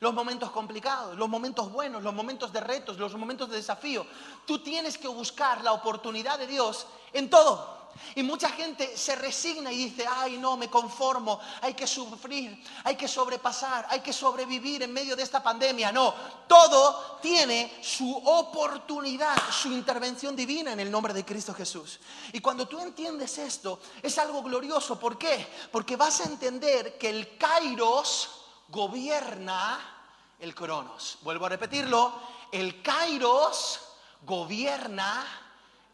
los 0.00 0.14
momentos 0.14 0.50
complicados, 0.50 1.14
los 1.18 1.28
momentos 1.28 1.70
buenos, 1.70 2.02
los 2.02 2.14
momentos 2.14 2.50
de 2.54 2.60
retos, 2.60 2.96
los 2.96 3.14
momentos 3.16 3.50
de 3.50 3.56
desafío. 3.56 4.06
Tú 4.46 4.60
tienes 4.60 4.96
que 4.96 5.08
buscar 5.08 5.62
la 5.62 5.74
oportunidad 5.74 6.38
de 6.38 6.46
Dios 6.46 6.86
en 7.12 7.28
todo. 7.28 7.79
Y 8.14 8.22
mucha 8.22 8.50
gente 8.50 8.96
se 8.96 9.16
resigna 9.16 9.72
y 9.72 9.84
dice, 9.84 10.06
ay 10.06 10.38
no, 10.38 10.56
me 10.56 10.68
conformo, 10.68 11.40
hay 11.60 11.74
que 11.74 11.86
sufrir, 11.86 12.62
hay 12.84 12.96
que 12.96 13.08
sobrepasar, 13.08 13.86
hay 13.88 14.00
que 14.00 14.12
sobrevivir 14.12 14.82
en 14.82 14.92
medio 14.92 15.16
de 15.16 15.22
esta 15.22 15.42
pandemia. 15.42 15.92
No, 15.92 16.14
todo 16.46 17.18
tiene 17.22 17.78
su 17.82 18.14
oportunidad, 18.16 19.36
su 19.50 19.68
intervención 19.68 20.34
divina 20.34 20.72
en 20.72 20.80
el 20.80 20.90
nombre 20.90 21.12
de 21.12 21.24
Cristo 21.24 21.54
Jesús. 21.54 22.00
Y 22.32 22.40
cuando 22.40 22.66
tú 22.66 22.80
entiendes 22.80 23.38
esto, 23.38 23.80
es 24.02 24.18
algo 24.18 24.42
glorioso. 24.42 24.98
¿Por 24.98 25.16
qué? 25.16 25.46
Porque 25.70 25.96
vas 25.96 26.20
a 26.20 26.24
entender 26.24 26.98
que 26.98 27.10
el 27.10 27.36
Kairos 27.38 28.30
gobierna 28.68 29.96
el 30.40 30.54
cronos. 30.54 31.18
Vuelvo 31.22 31.46
a 31.46 31.50
repetirlo, 31.50 32.12
el 32.50 32.82
kairos 32.82 33.80
gobierna 34.22 35.24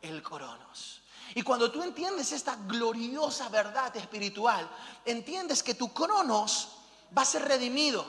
el 0.02 0.22
cronos. 0.22 1.02
Y 1.35 1.42
cuando 1.42 1.71
tú 1.71 1.83
entiendes 1.83 2.33
esta 2.33 2.56
gloriosa 2.66 3.49
verdad 3.49 3.95
espiritual, 3.97 4.68
entiendes 5.04 5.62
que 5.62 5.75
tu 5.75 5.92
cronos 5.92 6.78
va 7.16 7.23
a 7.23 7.26
ser 7.26 7.42
redimido. 7.42 8.06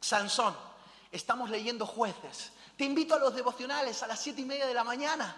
Sansón, 0.00 0.56
estamos 1.10 1.50
leyendo 1.50 1.86
jueces. 1.86 2.52
Te 2.76 2.84
invito 2.84 3.14
a 3.14 3.18
los 3.18 3.34
devocionales 3.34 4.02
a 4.02 4.06
las 4.06 4.20
siete 4.20 4.42
y 4.42 4.44
media 4.44 4.66
de 4.66 4.74
la 4.74 4.84
mañana. 4.84 5.36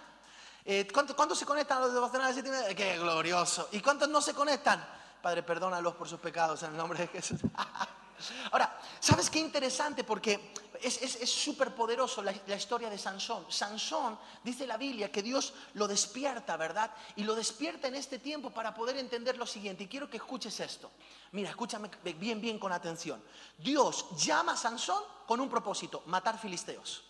Eh, 0.65 0.87
¿Cuántos 0.93 1.39
se 1.39 1.47
conectan 1.47 1.79
a 1.79 1.81
los 1.83 1.95
devocionales 1.95 2.25
a 2.25 2.29
las 2.29 2.35
siete 2.35 2.49
y 2.49 2.53
media? 2.53 2.75
Qué 2.75 2.99
glorioso. 2.99 3.69
¿Y 3.73 3.81
cuántos 3.81 4.09
no 4.09 4.21
se 4.21 4.35
conectan? 4.35 4.87
Padre, 5.23 5.43
perdónalos 5.43 5.95
por 5.95 6.09
sus 6.09 6.21
pecados 6.21 6.63
en 6.63 6.71
el 6.71 6.77
nombre 6.77 6.99
de 6.99 7.09
Jesús. 7.09 7.41
Ahora, 8.53 8.79
¿sabes 9.01 9.31
qué 9.31 9.39
interesante? 9.39 10.05
Porque 10.05 10.53
es 10.83 11.31
súper 11.31 11.75
poderoso 11.75 12.23
la, 12.23 12.35
la, 12.47 12.57
historia 12.57 12.91
de 12.91 12.99
Sansón. 12.99 13.47
Sansón, 13.51 14.19
dice 14.43 14.67
la 14.67 14.77
Biblia, 14.77 15.11
que 15.11 15.23
Dios 15.23 15.53
lo 15.75 15.89
despierta, 15.89 16.57
¿verdad? 16.57 16.91
Y 17.17 17.25
lo 17.25 17.35
despierta 17.35 17.89
en 17.89 17.95
este 17.95 18.19
tiempo 18.19 18.51
para 18.51 18.75
poder 18.75 18.97
entender 18.97 19.37
lo 19.37 19.47
siguiente. 19.47 19.85
Y 19.85 19.89
quiero 19.89 20.09
que 20.09 20.19
escuches 20.19 20.59
esto. 20.61 20.91
Mira, 21.33 21.51
escúchame 21.51 21.91
bien, 22.19 22.41
bien 22.41 22.59
con 22.59 22.73
atención. 22.73 23.23
Dios 23.57 24.07
llama 24.17 24.53
a 24.53 24.57
Sansón 24.57 25.03
con 25.27 25.41
un 25.41 25.49
propósito, 25.49 26.03
matar 26.07 26.39
filisteos. 26.39 27.05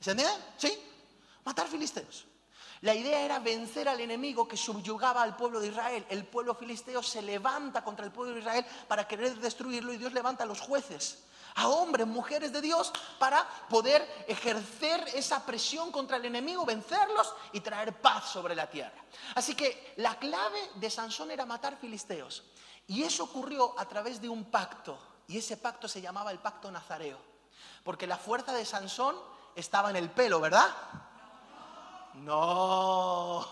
¿Se 0.00 0.10
entiende? 0.10 0.34
¿Sí? 0.56 0.78
Matar 1.44 1.68
filisteos. 1.68 2.26
La 2.82 2.94
idea 2.94 3.20
era 3.20 3.38
vencer 3.38 3.88
al 3.88 4.00
enemigo 4.00 4.46
que 4.46 4.56
subyugaba 4.56 5.22
al 5.22 5.36
pueblo 5.36 5.60
de 5.60 5.68
Israel. 5.68 6.04
El 6.10 6.26
pueblo 6.26 6.54
filisteo 6.54 7.02
se 7.02 7.22
levanta 7.22 7.82
contra 7.82 8.04
el 8.04 8.12
pueblo 8.12 8.34
de 8.34 8.40
Israel 8.40 8.66
para 8.86 9.08
querer 9.08 9.36
destruirlo 9.36 9.92
y 9.92 9.96
Dios 9.96 10.12
levanta 10.12 10.44
a 10.44 10.46
los 10.46 10.60
jueces, 10.60 11.24
a 11.56 11.68
hombres, 11.68 12.06
mujeres 12.06 12.52
de 12.52 12.60
Dios, 12.60 12.92
para 13.18 13.46
poder 13.68 14.06
ejercer 14.28 15.04
esa 15.14 15.44
presión 15.44 15.90
contra 15.90 16.18
el 16.18 16.24
enemigo, 16.26 16.64
vencerlos 16.64 17.34
y 17.52 17.60
traer 17.60 17.94
paz 18.00 18.30
sobre 18.30 18.54
la 18.54 18.68
tierra. 18.68 19.02
Así 19.34 19.54
que 19.54 19.94
la 19.96 20.18
clave 20.18 20.60
de 20.74 20.90
Sansón 20.90 21.30
era 21.30 21.46
matar 21.46 21.76
filisteos. 21.78 22.44
Y 22.86 23.02
eso 23.02 23.24
ocurrió 23.24 23.74
a 23.78 23.86
través 23.86 24.20
de 24.20 24.28
un 24.28 24.44
pacto. 24.44 24.98
Y 25.28 25.38
ese 25.38 25.56
pacto 25.56 25.88
se 25.88 26.00
llamaba 26.00 26.30
el 26.30 26.38
pacto 26.38 26.70
nazareo. 26.70 27.18
Porque 27.82 28.06
la 28.06 28.18
fuerza 28.18 28.52
de 28.52 28.64
Sansón 28.64 29.16
estaba 29.54 29.90
en 29.90 29.96
el 29.96 30.10
pelo, 30.10 30.40
¿verdad? 30.40 30.68
No, 32.14 33.46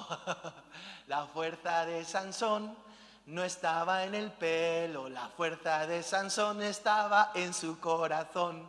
la 1.07 1.27
fuerza 1.27 1.85
de 1.87 2.05
Sansón 2.05 2.77
no 3.27 3.43
estaba 3.43 4.05
en 4.05 4.15
el 4.15 4.33
pelo, 4.33 5.09
la 5.09 5.29
fuerza 5.29 5.87
de 5.87 6.03
Sansón 6.03 6.63
estaba 6.63 7.33
en 7.35 7.55
su 7.55 7.81
corazón. 7.81 8.67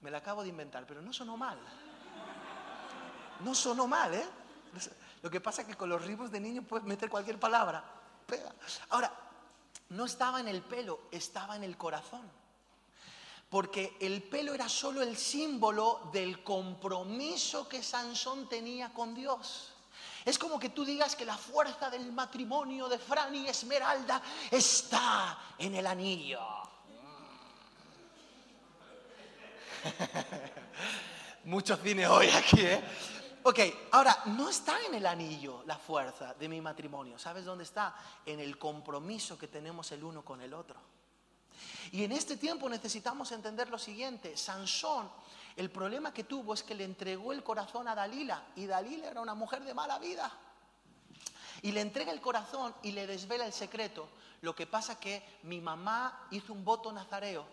Me 0.00 0.10
la 0.10 0.18
acabo 0.18 0.42
de 0.42 0.48
inventar, 0.48 0.86
pero 0.86 1.00
no 1.02 1.12
sonó 1.12 1.36
mal. 1.36 1.58
No 3.40 3.54
sonó 3.54 3.86
mal, 3.86 4.14
¿eh? 4.14 4.28
Lo 5.22 5.30
que 5.30 5.40
pasa 5.40 5.62
es 5.62 5.68
que 5.68 5.74
con 5.74 5.88
los 5.88 6.04
ritmos 6.04 6.30
de 6.30 6.40
niño 6.40 6.62
puedes 6.62 6.86
meter 6.86 7.08
cualquier 7.08 7.38
palabra. 7.38 7.82
Ahora, 8.90 9.12
no 9.90 10.04
estaba 10.04 10.40
en 10.40 10.48
el 10.48 10.62
pelo, 10.62 11.00
estaba 11.10 11.56
en 11.56 11.64
el 11.64 11.76
corazón 11.76 12.40
porque 13.50 13.96
el 14.00 14.22
pelo 14.22 14.54
era 14.54 14.68
solo 14.68 15.02
el 15.02 15.16
símbolo 15.16 16.08
del 16.12 16.44
compromiso 16.44 17.68
que 17.68 17.82
Sansón 17.82 18.48
tenía 18.48 18.94
con 18.94 19.12
Dios. 19.12 19.74
Es 20.24 20.38
como 20.38 20.58
que 20.58 20.70
tú 20.70 20.84
digas 20.84 21.16
que 21.16 21.24
la 21.24 21.36
fuerza 21.36 21.90
del 21.90 22.12
matrimonio 22.12 22.88
de 22.88 22.98
Fran 22.98 23.34
y 23.34 23.48
Esmeralda 23.48 24.20
está 24.50 25.38
en 25.58 25.74
el 25.74 25.86
anillo. 25.86 26.40
Mucho 31.44 31.76
cine 31.76 32.06
hoy 32.06 32.28
aquí, 32.28 32.60
¿eh? 32.60 32.82
Ok, 33.42 33.58
ahora, 33.92 34.24
no 34.26 34.50
está 34.50 34.76
en 34.86 34.94
el 34.94 35.06
anillo 35.06 35.62
la 35.66 35.78
fuerza 35.78 36.34
de 36.34 36.46
mi 36.46 36.60
matrimonio. 36.60 37.18
¿Sabes 37.18 37.46
dónde 37.46 37.64
está? 37.64 37.94
En 38.26 38.38
el 38.38 38.58
compromiso 38.58 39.38
que 39.38 39.48
tenemos 39.48 39.90
el 39.92 40.04
uno 40.04 40.22
con 40.22 40.42
el 40.42 40.52
otro. 40.52 40.76
Y 41.92 42.04
en 42.04 42.12
este 42.12 42.36
tiempo 42.36 42.68
necesitamos 42.68 43.32
entender 43.32 43.70
lo 43.70 43.78
siguiente, 43.78 44.36
Sansón, 44.36 45.10
el 45.60 45.70
problema 45.70 46.14
que 46.14 46.24
tuvo 46.24 46.54
es 46.54 46.62
que 46.62 46.74
le 46.74 46.84
entregó 46.84 47.34
el 47.34 47.44
corazón 47.44 47.86
a 47.86 47.94
Dalila 47.94 48.46
y 48.56 48.64
Dalila 48.64 49.10
era 49.10 49.20
una 49.20 49.34
mujer 49.34 49.62
de 49.62 49.74
mala 49.74 49.98
vida. 49.98 50.32
Y 51.60 51.72
le 51.72 51.82
entrega 51.82 52.12
el 52.12 52.22
corazón 52.22 52.74
y 52.82 52.92
le 52.92 53.06
desvela 53.06 53.44
el 53.44 53.52
secreto. 53.52 54.08
Lo 54.40 54.54
que 54.54 54.66
pasa 54.66 54.98
que 54.98 55.22
mi 55.42 55.60
mamá 55.60 56.28
hizo 56.30 56.54
un 56.54 56.64
voto 56.64 56.90
nazareo 56.90 57.44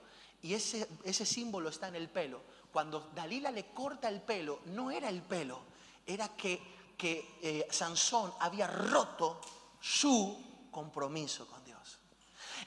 y 0.42 0.54
ese, 0.54 1.26
símbolo 1.26 1.68
está 1.68 1.90
en 1.90 1.96
el 1.96 2.08
pelo. 2.08 2.40
Cuando 2.72 3.12
Dalila 3.14 3.52
le 3.52 3.66
corta 3.74 4.08
el 4.08 4.22
pelo, 4.22 4.62
no 4.68 4.90
era 4.90 5.10
el 5.10 5.22
pelo, 5.22 5.60
era 6.06 6.30
que, 6.30 6.62
eh, 7.02 7.68
Sansón 7.70 8.34
había 8.40 8.68
roto 8.68 9.42
su 9.82 10.70
compromiso 10.72 11.46
con 11.46 11.62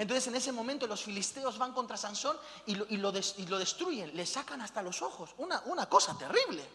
entonces 0.00 0.28
en 0.28 0.34
ese 0.34 0.50
momento 0.50 0.86
los 0.86 1.02
filisteos 1.02 1.58
van 1.58 1.74
contra 1.74 1.94
Sansón 1.94 2.34
y 2.64 2.74
lo, 2.96 3.12
destruyen, 3.12 4.16
le 4.16 4.24
sacan 4.24 4.62
hasta 4.62 4.80
los 4.80 5.02
ojos, 5.02 5.34
una, 5.36 5.60
una 5.66 5.90
cosa 5.90 6.16
terrible. 6.16 6.66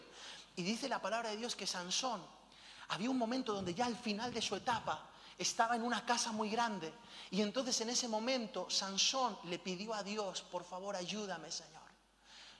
Y 0.54 0.62
dice 0.62 0.88
la 0.88 1.02
palabra 1.02 1.30
de 1.30 1.36
Dios 1.36 1.56
que 1.56 1.66
Sansón, 1.66 2.22
había 2.90 3.10
un 3.10 3.18
momento 3.18 3.52
donde 3.52 3.74
ya 3.74 3.86
al 3.86 3.96
final 3.96 4.32
de 4.32 4.40
su 4.40 4.54
etapa 4.54 5.10
estaba 5.36 5.74
en 5.74 5.82
una 5.82 6.06
casa 6.06 6.30
muy 6.30 6.50
grande. 6.50 6.94
Y 7.32 7.42
entonces 7.42 7.80
en 7.80 7.90
ese 7.90 8.06
momento 8.06 8.70
Sansón 8.70 9.36
le 9.46 9.58
pidió 9.58 9.92
a 9.92 10.04
Dios, 10.04 10.42
por 10.42 10.62
favor 10.62 10.94
ayúdame 10.94 11.50
Señor. 11.50 11.82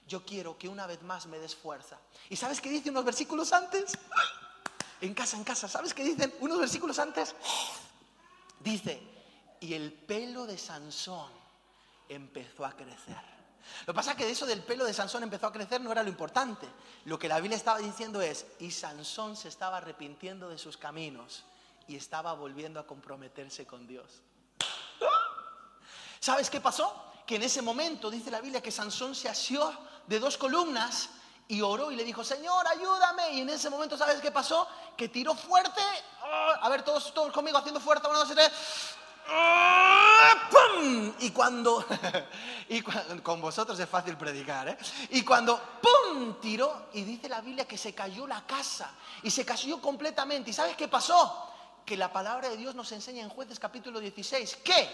Yo 0.05 0.25
quiero 0.25 0.57
que 0.57 0.67
una 0.67 0.85
vez 0.85 1.01
más 1.01 1.27
me 1.27 1.39
des 1.39 1.55
fuerza. 1.55 1.97
¿Y 2.29 2.35
sabes 2.35 2.59
qué 2.59 2.69
dice 2.69 2.89
unos 2.89 3.05
versículos 3.05 3.53
antes? 3.53 3.97
En 4.99 5.13
casa, 5.13 5.37
en 5.37 5.45
casa. 5.45 5.69
¿Sabes 5.69 5.93
qué 5.93 6.03
dicen 6.03 6.35
unos 6.41 6.59
versículos 6.59 6.99
antes? 6.99 7.35
Dice, 8.59 9.16
y 9.59 9.73
el 9.73 9.91
pelo 9.93 10.45
de 10.45 10.57
Sansón 10.57 11.31
empezó 12.09 12.65
a 12.65 12.71
crecer. 12.73 13.37
Lo 13.85 13.93
que 13.93 13.95
pasa 13.95 14.11
es 14.11 14.17
que 14.17 14.29
eso 14.29 14.45
del 14.45 14.63
pelo 14.63 14.85
de 14.85 14.93
Sansón 14.93 15.23
empezó 15.23 15.47
a 15.47 15.51
crecer 15.51 15.81
no 15.81 15.91
era 15.91 16.03
lo 16.03 16.09
importante. 16.09 16.67
Lo 17.05 17.19
que 17.19 17.27
la 17.27 17.39
Biblia 17.39 17.57
estaba 17.57 17.79
diciendo 17.79 18.21
es, 18.21 18.45
y 18.59 18.71
Sansón 18.71 19.35
se 19.35 19.49
estaba 19.49 19.77
arrepintiendo 19.77 20.49
de 20.49 20.57
sus 20.57 20.77
caminos 20.77 21.43
y 21.87 21.95
estaba 21.95 22.33
volviendo 22.33 22.79
a 22.79 22.87
comprometerse 22.87 23.65
con 23.65 23.87
Dios. 23.87 24.21
¿Sabes 26.19 26.49
qué 26.49 26.59
pasó? 26.61 27.03
Que 27.25 27.35
en 27.35 27.43
ese 27.43 27.61
momento 27.61 28.09
dice 28.09 28.31
la 28.31 28.41
Biblia 28.41 28.61
que 28.61 28.71
Sansón 28.71 29.15
se 29.15 29.29
asió 29.29 29.73
de 30.07 30.19
dos 30.19 30.37
columnas 30.37 31.09
y 31.47 31.61
oró 31.61 31.91
y 31.91 31.95
le 31.95 32.03
dijo, 32.03 32.23
Señor, 32.23 32.67
ayúdame. 32.67 33.31
Y 33.33 33.41
en 33.41 33.49
ese 33.49 33.69
momento, 33.69 33.97
¿sabes 33.97 34.19
qué 34.19 34.31
pasó? 34.31 34.67
Que 34.97 35.07
tiró 35.09 35.35
fuerte. 35.35 35.81
¡ah! 36.21 36.59
a 36.61 36.69
ver, 36.69 36.83
todos, 36.83 37.13
todos 37.13 37.31
conmigo 37.31 37.57
haciendo 37.57 37.79
fuerte. 37.79 38.07
Una, 38.07 38.19
dos, 38.19 38.29
tres. 38.29 38.51
Y 41.19 41.31
cuando, 41.31 41.85
con 43.23 43.39
vosotros 43.41 43.79
es 43.79 43.89
fácil 43.89 44.17
predicar, 44.17 44.67
¿eh? 44.69 44.77
Y 45.11 45.23
cuando 45.23 45.59
¡pum! 45.81 46.39
tiró, 46.41 46.87
y 46.93 47.03
dice 47.03 47.29
la 47.29 47.41
Biblia 47.41 47.65
que 47.65 47.77
se 47.77 47.93
cayó 47.93 48.27
la 48.27 48.45
casa, 48.45 48.91
y 49.23 49.31
se 49.31 49.45
cayó 49.45 49.81
completamente. 49.81 50.49
¿Y 50.49 50.53
sabes 50.53 50.75
qué 50.75 50.87
pasó? 50.87 51.49
Que 51.85 51.95
la 51.95 52.11
palabra 52.11 52.49
de 52.49 52.57
Dios 52.57 52.75
nos 52.75 52.91
enseña 52.91 53.23
en 53.23 53.29
Jueces 53.29 53.59
capítulo 53.59 53.99
16 53.99 54.57
que 54.57 54.89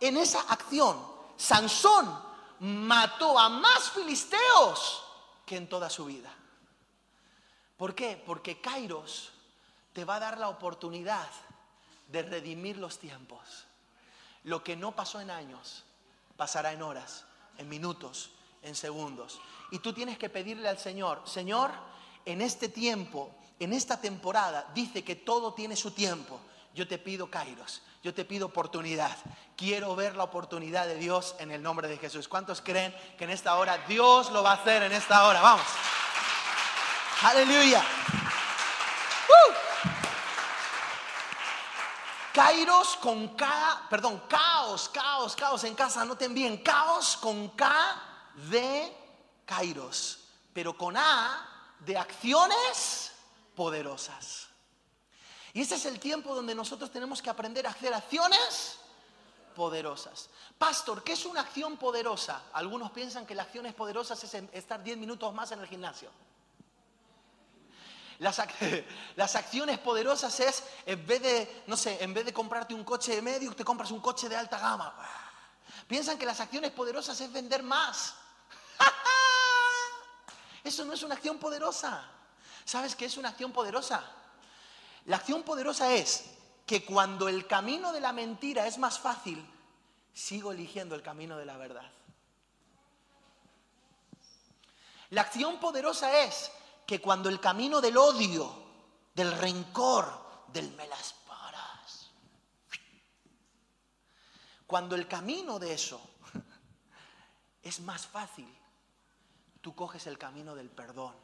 en 0.00 0.16
esa 0.16 0.40
acción 0.42 1.04
Sansón 1.36 2.22
mató 2.60 3.38
a 3.38 3.48
más 3.48 3.90
filisteos 3.90 5.04
que 5.44 5.56
en 5.56 5.68
toda 5.68 5.90
su 5.90 6.04
vida. 6.04 6.32
¿Por 7.76 7.94
qué? 7.94 8.22
Porque 8.24 8.60
Kairos 8.60 9.32
te 9.92 10.04
va 10.04 10.16
a 10.16 10.20
dar 10.20 10.38
la 10.38 10.48
oportunidad 10.48 11.28
de 12.14 12.22
redimir 12.22 12.78
los 12.78 12.98
tiempos. 12.98 13.66
Lo 14.44 14.62
que 14.62 14.76
no 14.76 14.92
pasó 14.92 15.20
en 15.20 15.30
años, 15.30 15.84
pasará 16.36 16.72
en 16.72 16.82
horas, 16.82 17.24
en 17.58 17.68
minutos, 17.68 18.30
en 18.62 18.74
segundos. 18.74 19.40
Y 19.70 19.80
tú 19.80 19.92
tienes 19.92 20.16
que 20.16 20.30
pedirle 20.30 20.68
al 20.68 20.78
Señor, 20.78 21.22
Señor, 21.26 21.72
en 22.24 22.40
este 22.40 22.68
tiempo, 22.68 23.34
en 23.58 23.72
esta 23.72 24.00
temporada, 24.00 24.70
dice 24.74 25.02
que 25.02 25.16
todo 25.16 25.54
tiene 25.54 25.76
su 25.76 25.90
tiempo. 25.90 26.40
Yo 26.72 26.88
te 26.88 26.98
pido 26.98 27.30
Kairos, 27.30 27.82
yo 28.02 28.14
te 28.14 28.24
pido 28.24 28.46
oportunidad. 28.46 29.16
Quiero 29.56 29.94
ver 29.94 30.16
la 30.16 30.24
oportunidad 30.24 30.86
de 30.86 30.96
Dios 30.96 31.34
en 31.38 31.50
el 31.50 31.62
nombre 31.62 31.88
de 31.88 31.98
Jesús. 31.98 32.28
¿Cuántos 32.28 32.60
creen 32.60 32.94
que 33.18 33.24
en 33.24 33.30
esta 33.30 33.56
hora 33.56 33.78
Dios 33.88 34.30
lo 34.30 34.42
va 34.42 34.52
a 34.52 34.54
hacer 34.54 34.82
en 34.82 34.92
esta 34.92 35.26
hora? 35.26 35.40
Vamos. 35.40 35.66
Aleluya. 37.22 37.84
Kairos 42.34 42.96
con 42.96 43.28
K, 43.36 43.86
perdón, 43.88 44.24
caos, 44.28 44.88
caos, 44.88 45.36
caos 45.36 45.62
en 45.62 45.76
casa, 45.76 46.04
noten 46.04 46.34
bien, 46.34 46.56
caos 46.58 47.16
con 47.16 47.50
K 47.50 47.64
de 48.50 48.92
Kairos, 49.46 50.18
pero 50.52 50.76
con 50.76 50.96
A 50.96 51.76
de 51.78 51.96
acciones 51.96 53.12
poderosas. 53.54 54.48
Y 55.52 55.60
ese 55.60 55.76
es 55.76 55.84
el 55.86 56.00
tiempo 56.00 56.34
donde 56.34 56.56
nosotros 56.56 56.90
tenemos 56.90 57.22
que 57.22 57.30
aprender 57.30 57.68
a 57.68 57.70
hacer 57.70 57.94
acciones 57.94 58.80
poderosas. 59.54 60.28
Pastor, 60.58 61.04
¿qué 61.04 61.12
es 61.12 61.24
una 61.26 61.42
acción 61.42 61.76
poderosa? 61.76 62.46
Algunos 62.54 62.90
piensan 62.90 63.26
que 63.26 63.36
la 63.36 63.44
acción 63.44 63.66
es 63.66 63.74
poderosa 63.74 64.14
es 64.14 64.34
estar 64.52 64.82
10 64.82 64.98
minutos 64.98 65.32
más 65.32 65.52
en 65.52 65.60
el 65.60 65.68
gimnasio. 65.68 66.10
Las, 69.16 69.34
acciones 69.36 69.78
poderosas 69.78 70.38
es, 70.40 70.62
en 70.86 71.06
vez 71.06 71.22
de, 71.22 71.64
no 71.66 71.76
sé, 71.76 72.02
en 72.02 72.14
vez 72.14 72.24
de 72.24 72.32
comprarte 72.32 72.74
un 72.74 72.84
coche 72.84 73.14
de 73.14 73.22
medio, 73.22 73.54
te 73.54 73.64
compras 73.64 73.90
un 73.90 74.00
coche 74.00 74.28
de 74.28 74.36
alta 74.36 74.58
gama. 74.58 74.94
Piensan 75.86 76.18
que 76.18 76.26
las 76.26 76.40
acciones 76.40 76.70
poderosas 76.70 77.20
es 77.20 77.32
vender 77.32 77.62
más. 77.62 78.14
Eso 80.64 80.84
no 80.84 80.92
es 80.92 81.02
una 81.02 81.16
acción 81.16 81.38
poderosa. 81.38 82.08
¿Sabes 82.64 82.94
qué 82.94 83.06
es 83.06 83.16
una 83.16 83.30
acción 83.30 83.52
poderosa? 83.52 84.02
La 85.06 85.16
acción 85.16 85.42
poderosa 85.42 85.92
es 85.92 86.24
que 86.66 86.84
cuando 86.84 87.28
el 87.28 87.46
camino 87.46 87.92
de 87.92 88.00
la 88.00 88.12
mentira 88.12 88.66
es 88.66 88.78
más 88.78 88.98
fácil, 88.98 89.44
sigo 90.14 90.52
eligiendo 90.52 90.94
el 90.94 91.02
camino 91.02 91.36
de 91.36 91.44
la 91.44 91.56
verdad. 91.58 91.90
La 95.10 95.20
acción 95.20 95.60
poderosa 95.60 96.22
es 96.22 96.50
que 96.86 97.00
cuando 97.00 97.28
el 97.28 97.40
camino 97.40 97.80
del 97.80 97.96
odio, 97.96 98.62
del 99.14 99.32
rencor, 99.32 100.46
del 100.48 100.72
me 100.72 100.86
las 100.86 101.14
paras, 101.26 102.10
cuando 104.66 104.94
el 104.94 105.06
camino 105.06 105.58
de 105.58 105.74
eso 105.74 106.00
es 107.62 107.80
más 107.80 108.06
fácil, 108.06 108.52
tú 109.60 109.74
coges 109.74 110.06
el 110.06 110.18
camino 110.18 110.54
del 110.54 110.70
perdón. 110.70 111.14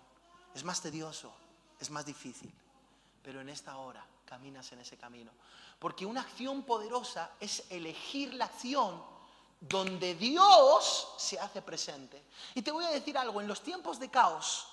Es 0.54 0.64
más 0.64 0.80
tedioso, 0.80 1.32
es 1.78 1.90
más 1.90 2.04
difícil, 2.04 2.52
pero 3.22 3.40
en 3.40 3.48
esta 3.48 3.76
hora 3.76 4.04
caminas 4.24 4.70
en 4.72 4.80
ese 4.80 4.96
camino. 4.96 5.32
Porque 5.78 6.06
una 6.06 6.22
acción 6.22 6.62
poderosa 6.62 7.32
es 7.40 7.64
elegir 7.70 8.34
la 8.34 8.46
acción 8.46 9.02
donde 9.60 10.14
Dios 10.14 11.14
se 11.18 11.38
hace 11.38 11.60
presente. 11.60 12.24
Y 12.54 12.62
te 12.62 12.70
voy 12.70 12.84
a 12.84 12.90
decir 12.90 13.18
algo, 13.18 13.40
en 13.40 13.48
los 13.48 13.62
tiempos 13.62 13.98
de 13.98 14.10
caos, 14.10 14.66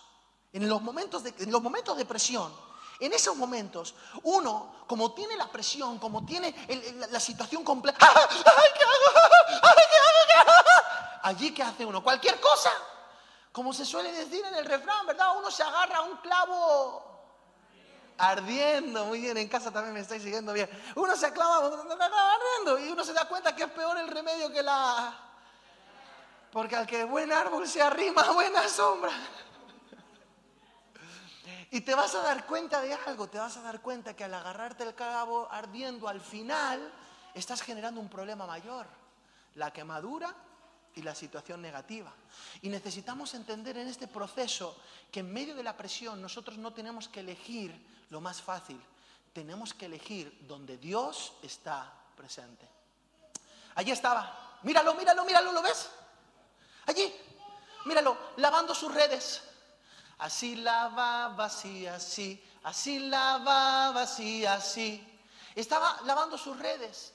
en 0.54 0.68
los 0.68 0.82
momentos 0.82 1.24
de, 1.24 1.34
los 1.48 1.62
momentos 1.62 1.98
de 1.98 2.06
presión, 2.06 2.52
en 3.00 3.14
esos 3.14 3.36
momentos, 3.36 3.94
uno, 4.24 4.76
como 4.88 5.14
tiene 5.14 5.36
la 5.36 5.52
presión, 5.52 6.00
como 6.00 6.26
tiene 6.26 6.54
la, 7.12 7.20
situación 7.20 7.64
completa. 7.64 8.08
Allí, 11.24 11.54
¿qué 11.54 11.62
hace 11.62 11.86
uno? 11.86 12.04
Cualquier 12.04 12.40
cosa. 12.40 12.72
Como 13.52 13.74
se 13.74 13.86
suele 13.86 14.12
decir 14.12 14.44
en 14.46 14.56
el 14.56 14.66
refrán, 14.66 15.06
¿verdad? 15.06 15.38
Uno 15.38 15.52
se 15.52 15.62
agarra 15.64 15.98
a 15.98 16.02
un 16.02 16.18
clavo 16.18 17.18
ardiendo. 18.18 19.06
Muy 19.06 19.22
bien, 19.22 19.38
en 19.38 19.48
casa 19.48 19.72
también 19.72 19.94
me 19.94 20.00
estáis 20.00 20.24
siguiendo 20.24 20.54
bien. 20.54 20.70
Uno 20.96 21.16
se 21.16 21.28
aclama 21.28 21.68
ardiendo 21.68 22.80
y 22.80 22.92
uno 22.92 23.04
se 23.04 23.14
da 23.14 23.28
cuenta 23.28 23.56
que 23.56 23.64
es 23.64 23.72
peor 23.72 23.98
el 23.98 24.08
remedio 24.08 24.52
que 24.52 24.64
la... 24.64 25.24
Porque 26.52 26.76
al 26.76 26.88
que 26.88 27.04
buen 27.04 27.32
árbol 27.32 27.68
se 27.68 27.82
arrima, 27.82 28.24
buena 28.34 28.68
sombra. 28.68 29.12
Y 31.72 31.82
te 31.82 31.96
vas 31.96 32.16
a 32.16 32.22
dar 32.22 32.46
cuenta 32.46 32.82
de 32.82 32.94
algo, 32.94 33.28
te 33.28 33.38
vas 33.38 33.58
a 33.58 33.62
dar 33.62 33.82
cuenta 33.82 34.16
que 34.16 34.24
al 34.24 34.34
agarrarte 34.34 34.84
el 34.84 34.96
clavo 34.96 35.48
ardiendo 35.52 36.08
al 36.08 36.22
final, 36.22 36.92
estás 37.34 37.62
generando 37.62 38.00
un 38.00 38.10
problema 38.10 38.48
mayor, 38.48 38.88
la 39.56 39.72
quemadura 39.72 40.34
y 40.96 41.02
la 41.02 41.14
situación 41.14 41.62
negativa. 41.62 42.12
Y 42.62 42.70
necesitamos 42.70 43.34
entender 43.34 43.78
en 43.78 43.88
este 43.88 44.08
proceso 44.08 44.78
que 45.12 45.20
en 45.20 45.32
medio 45.32 45.56
de 45.56 45.64
la 45.64 45.76
presión 45.76 46.22
nosotros 46.22 46.58
no 46.58 46.72
tenemos 46.74 47.08
que 47.10 47.20
elegir 47.20 47.76
lo 48.10 48.22
más 48.22 48.42
fácil, 48.42 48.82
tenemos 49.34 49.74
que 49.74 49.86
elegir 49.86 50.46
donde 50.48 50.78
Dios 50.78 51.34
está 51.44 51.94
presente. 52.16 52.68
Allí 53.76 53.92
estaba, 53.92 54.58
míralo, 54.64 54.96
míralo, 54.96 55.24
míralo, 55.26 55.52
¿lo 55.52 55.62
ves? 55.62 55.90
Allí, 56.88 57.14
míralo, 57.86 58.18
lavando 58.38 58.74
sus 58.74 58.92
redes. 58.94 59.44
Así 60.20 60.56
lavaba, 60.56 61.46
así, 61.46 61.86
así, 61.86 62.44
así 62.64 63.00
lavaba, 63.00 64.02
así, 64.02 64.46
así. 64.46 65.20
Estaba 65.54 66.02
lavando 66.06 66.38
sus 66.38 66.58
redes. 66.58 67.14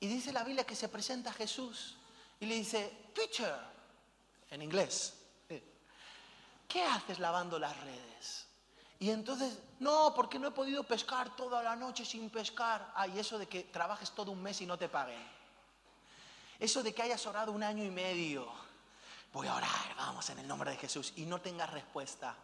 Y 0.00 0.06
dice 0.06 0.32
la 0.32 0.44
Biblia 0.44 0.64
que 0.64 0.76
se 0.76 0.88
presenta 0.88 1.30
a 1.30 1.32
Jesús 1.32 1.96
y 2.40 2.46
le 2.46 2.56
dice, 2.56 3.10
teacher, 3.14 3.56
en 4.50 4.62
inglés, 4.62 5.14
¿qué 6.68 6.84
haces 6.84 7.18
lavando 7.18 7.58
las 7.58 7.76
redes? 7.80 8.46
Y 8.98 9.10
entonces, 9.10 9.58
no, 9.80 10.12
porque 10.14 10.38
no 10.38 10.48
he 10.48 10.52
podido 10.52 10.84
pescar 10.84 11.34
toda 11.36 11.62
la 11.62 11.76
noche 11.76 12.04
sin 12.04 12.30
pescar. 12.30 12.92
Ay, 12.94 13.18
eso 13.18 13.38
de 13.38 13.46
que 13.46 13.64
trabajes 13.64 14.10
todo 14.12 14.32
un 14.32 14.42
mes 14.42 14.60
y 14.60 14.66
no 14.66 14.78
te 14.78 14.88
paguen. 14.88 15.22
Eso 16.58 16.82
de 16.82 16.94
que 16.94 17.02
hayas 17.02 17.26
orado 17.26 17.52
un 17.52 17.62
año 17.62 17.84
y 17.84 17.90
medio. 17.90 18.63
Voy 19.34 19.48
a 19.48 19.56
orar, 19.56 19.96
vamos, 19.96 20.30
en 20.30 20.38
el 20.38 20.46
nombre 20.46 20.70
de 20.70 20.76
Jesús. 20.76 21.12
Y 21.16 21.26
no 21.26 21.40
tengas 21.40 21.68
respuesta. 21.70 22.36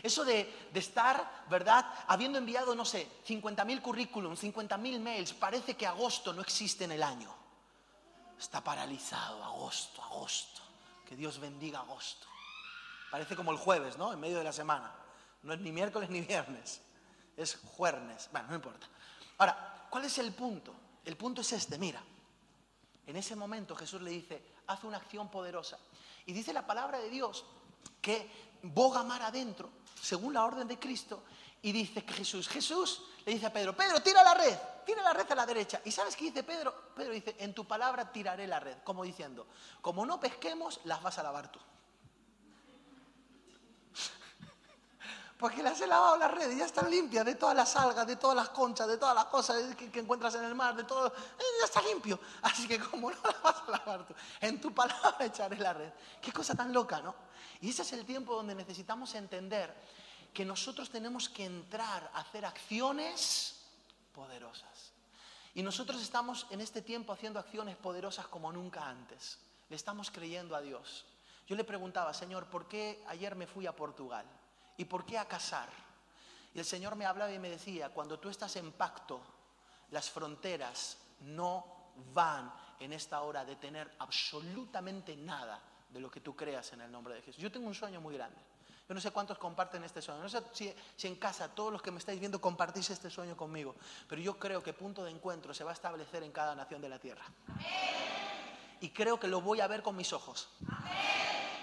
Eso 0.00 0.24
de, 0.24 0.68
estar, 0.72 1.44
¿verdad? 1.50 1.84
Habiendo 2.06 2.38
enviado, 2.38 2.72
no 2.76 2.84
sé, 2.84 3.08
50.000 3.26 3.82
currículums, 3.82 4.44
50.000 4.44 5.00
mails, 5.00 5.32
parece 5.32 5.74
que 5.74 5.88
agosto 5.88 6.32
no 6.32 6.40
existe 6.40 6.84
en 6.84 6.92
el 6.92 7.02
año. 7.02 7.34
Está 8.38 8.62
paralizado, 8.62 9.42
agosto, 9.42 10.00
agosto. 10.04 10.62
Que 11.04 11.16
Dios 11.16 11.40
bendiga 11.40 11.80
agosto. 11.80 12.28
Parece 13.10 13.34
como 13.34 13.50
el 13.50 13.58
jueves, 13.58 13.98
¿no? 13.98 14.12
En 14.12 14.20
medio 14.20 14.38
de 14.38 14.44
la 14.44 14.52
semana. 14.52 14.94
No 15.42 15.52
es 15.52 15.58
ni 15.58 15.72
miércoles 15.72 16.10
ni 16.10 16.20
viernes. 16.20 16.80
Es 17.36 17.58
jueves. 17.76 18.28
Bueno, 18.30 18.48
no 18.50 18.54
importa. 18.54 18.86
Ahora, 19.38 19.88
¿cuál 19.90 20.04
es 20.04 20.16
el 20.18 20.32
punto? 20.32 20.72
El 21.04 21.16
punto 21.16 21.40
es 21.40 21.52
este, 21.52 21.76
mira. 21.76 22.00
En 23.04 23.16
ese 23.16 23.34
momento 23.34 23.74
Jesús 23.74 24.02
le 24.02 24.10
dice, 24.10 24.55
haz 24.66 24.84
una 24.84 24.98
acción 24.98 25.28
poderosa. 25.30 25.78
Y 26.26 26.32
dice 26.32 26.52
la 26.52 26.66
palabra 26.66 26.98
de 26.98 27.10
Dios 27.10 27.44
que 28.00 28.30
boga 28.62 29.02
mar 29.02 29.22
adentro, 29.22 29.70
según 30.00 30.34
la 30.34 30.44
orden 30.44 30.66
de 30.68 30.78
Cristo, 30.78 31.22
y 31.62 31.72
dice 31.72 32.04
que 32.04 32.12
Jesús, 32.12 32.48
Jesús 32.48 33.02
le 33.24 33.32
dice 33.32 33.46
a 33.46 33.52
Pedro, 33.52 33.74
Pedro, 33.76 34.00
tira 34.00 34.22
la 34.22 34.34
red, 34.34 34.56
tira 34.84 35.02
la 35.02 35.12
red 35.12 35.30
a 35.30 35.34
la 35.34 35.46
derecha. 35.46 35.80
¿Y 35.84 35.90
sabes 35.90 36.14
qué 36.14 36.26
dice 36.26 36.42
Pedro? 36.42 36.92
Pedro 36.94 37.12
dice, 37.12 37.34
en 37.38 37.54
tu 37.54 37.64
palabra 37.64 38.12
tiraré 38.12 38.46
la 38.46 38.60
red, 38.60 38.78
como 38.84 39.02
diciendo, 39.02 39.46
como 39.80 40.06
no 40.06 40.20
pesquemos, 40.20 40.80
las 40.84 41.02
vas 41.02 41.18
a 41.18 41.22
lavar 41.22 41.50
tú. 41.50 41.58
Porque 45.38 45.62
las 45.62 45.78
he 45.82 45.86
lavado 45.86 46.16
las 46.16 46.30
redes, 46.30 46.56
ya 46.56 46.64
están 46.64 46.90
limpias 46.90 47.24
de 47.26 47.34
todas 47.34 47.54
las 47.54 47.76
algas, 47.76 48.06
de 48.06 48.16
todas 48.16 48.34
las 48.34 48.48
conchas, 48.48 48.88
de 48.88 48.96
todas 48.96 49.14
las 49.14 49.26
cosas 49.26 49.74
que, 49.74 50.00
encuentras 50.00 50.34
en 50.36 50.44
el 50.44 50.54
mar, 50.54 50.74
de 50.74 50.84
todo. 50.84 51.08
Eh, 51.08 51.42
ya 51.60 51.66
está 51.66 51.82
limpio. 51.82 52.18
Así 52.42 52.66
que 52.66 52.78
como 52.78 53.10
no 53.10 53.16
las 53.22 53.42
vas 53.42 53.62
a 53.66 53.70
lavar 53.70 54.06
tú, 54.06 54.14
en 54.40 54.60
tu 54.60 54.72
palabra 54.74 55.16
echaré 55.20 55.58
la 55.58 55.74
red. 55.74 55.92
Qué 56.22 56.32
cosa 56.32 56.54
tan 56.54 56.72
loca, 56.72 57.00
¿no? 57.02 57.14
Y 57.60 57.70
ese 57.70 57.82
es 57.82 57.92
el 57.92 58.06
tiempo 58.06 58.34
donde 58.34 58.54
necesitamos 58.54 59.14
entender 59.14 59.74
que 60.32 60.44
nosotros 60.44 60.88
tenemos 60.88 61.28
que 61.28 61.44
entrar 61.44 62.10
a 62.14 62.20
hacer 62.20 62.46
acciones 62.46 63.56
poderosas. 64.14 64.92
Y 65.54 65.62
nosotros 65.62 66.00
estamos 66.00 66.46
en 66.50 66.62
este 66.62 66.80
tiempo 66.80 67.12
haciendo 67.12 67.40
acciones 67.40 67.76
poderosas 67.76 68.26
como 68.28 68.52
nunca 68.52 68.88
antes. 68.88 69.38
Le 69.68 69.76
estamos 69.76 70.10
creyendo 70.10 70.56
a 70.56 70.62
Dios. 70.62 71.04
Yo 71.46 71.56
le 71.56 71.64
preguntaba, 71.64 72.14
Señor, 72.14 72.46
¿por 72.46 72.68
qué 72.68 73.04
ayer 73.08 73.36
me 73.36 73.46
fui 73.46 73.66
a 73.66 73.76
Portugal? 73.76 74.26
¿Y 74.76 74.84
por 74.84 75.04
qué 75.04 75.18
a 75.18 75.26
casar? 75.26 75.68
Y 76.54 76.58
el 76.58 76.64
Señor 76.64 76.96
me 76.96 77.06
hablaba 77.06 77.32
y 77.32 77.38
me 77.38 77.50
decía, 77.50 77.90
cuando 77.90 78.18
tú 78.18 78.28
estás 78.28 78.56
en 78.56 78.72
pacto, 78.72 79.20
las 79.90 80.10
fronteras 80.10 80.98
no 81.20 81.66
van 82.12 82.52
en 82.80 82.92
esta 82.92 83.20
hora 83.22 83.44
de 83.44 83.56
tener 83.56 83.94
absolutamente 83.98 85.16
nada 85.16 85.60
de 85.90 86.00
lo 86.00 86.10
que 86.10 86.20
tú 86.20 86.34
creas 86.34 86.72
en 86.72 86.82
el 86.82 86.90
nombre 86.90 87.14
de 87.14 87.22
Jesús. 87.22 87.42
Yo 87.42 87.52
tengo 87.52 87.66
un 87.66 87.74
sueño 87.74 88.00
muy 88.00 88.14
grande. 88.14 88.38
Yo 88.88 88.94
no 88.94 89.00
sé 89.00 89.10
cuántos 89.10 89.38
comparten 89.38 89.82
este 89.82 90.00
sueño. 90.00 90.22
No 90.22 90.28
sé 90.28 90.40
si, 90.52 90.72
en 91.08 91.16
casa 91.16 91.48
todos 91.48 91.72
los 91.72 91.82
que 91.82 91.90
me 91.90 91.98
estáis 91.98 92.20
viendo 92.20 92.40
compartís 92.40 92.90
este 92.90 93.10
sueño 93.10 93.36
conmigo. 93.36 93.74
Pero 94.08 94.22
yo 94.22 94.38
creo 94.38 94.62
que 94.62 94.72
punto 94.72 95.04
de 95.04 95.10
encuentro 95.10 95.52
se 95.52 95.64
va 95.64 95.70
a 95.70 95.74
establecer 95.74 96.22
en 96.22 96.30
cada 96.30 96.54
nación 96.54 96.80
de 96.80 96.88
la 96.88 96.98
tierra. 96.98 97.24
Y 98.80 98.90
creo 98.90 99.18
que 99.18 99.26
lo 99.26 99.40
voy 99.40 99.60
a 99.60 99.66
ver 99.66 99.82
con 99.82 99.96
mis 99.96 100.12
ojos. 100.12 100.48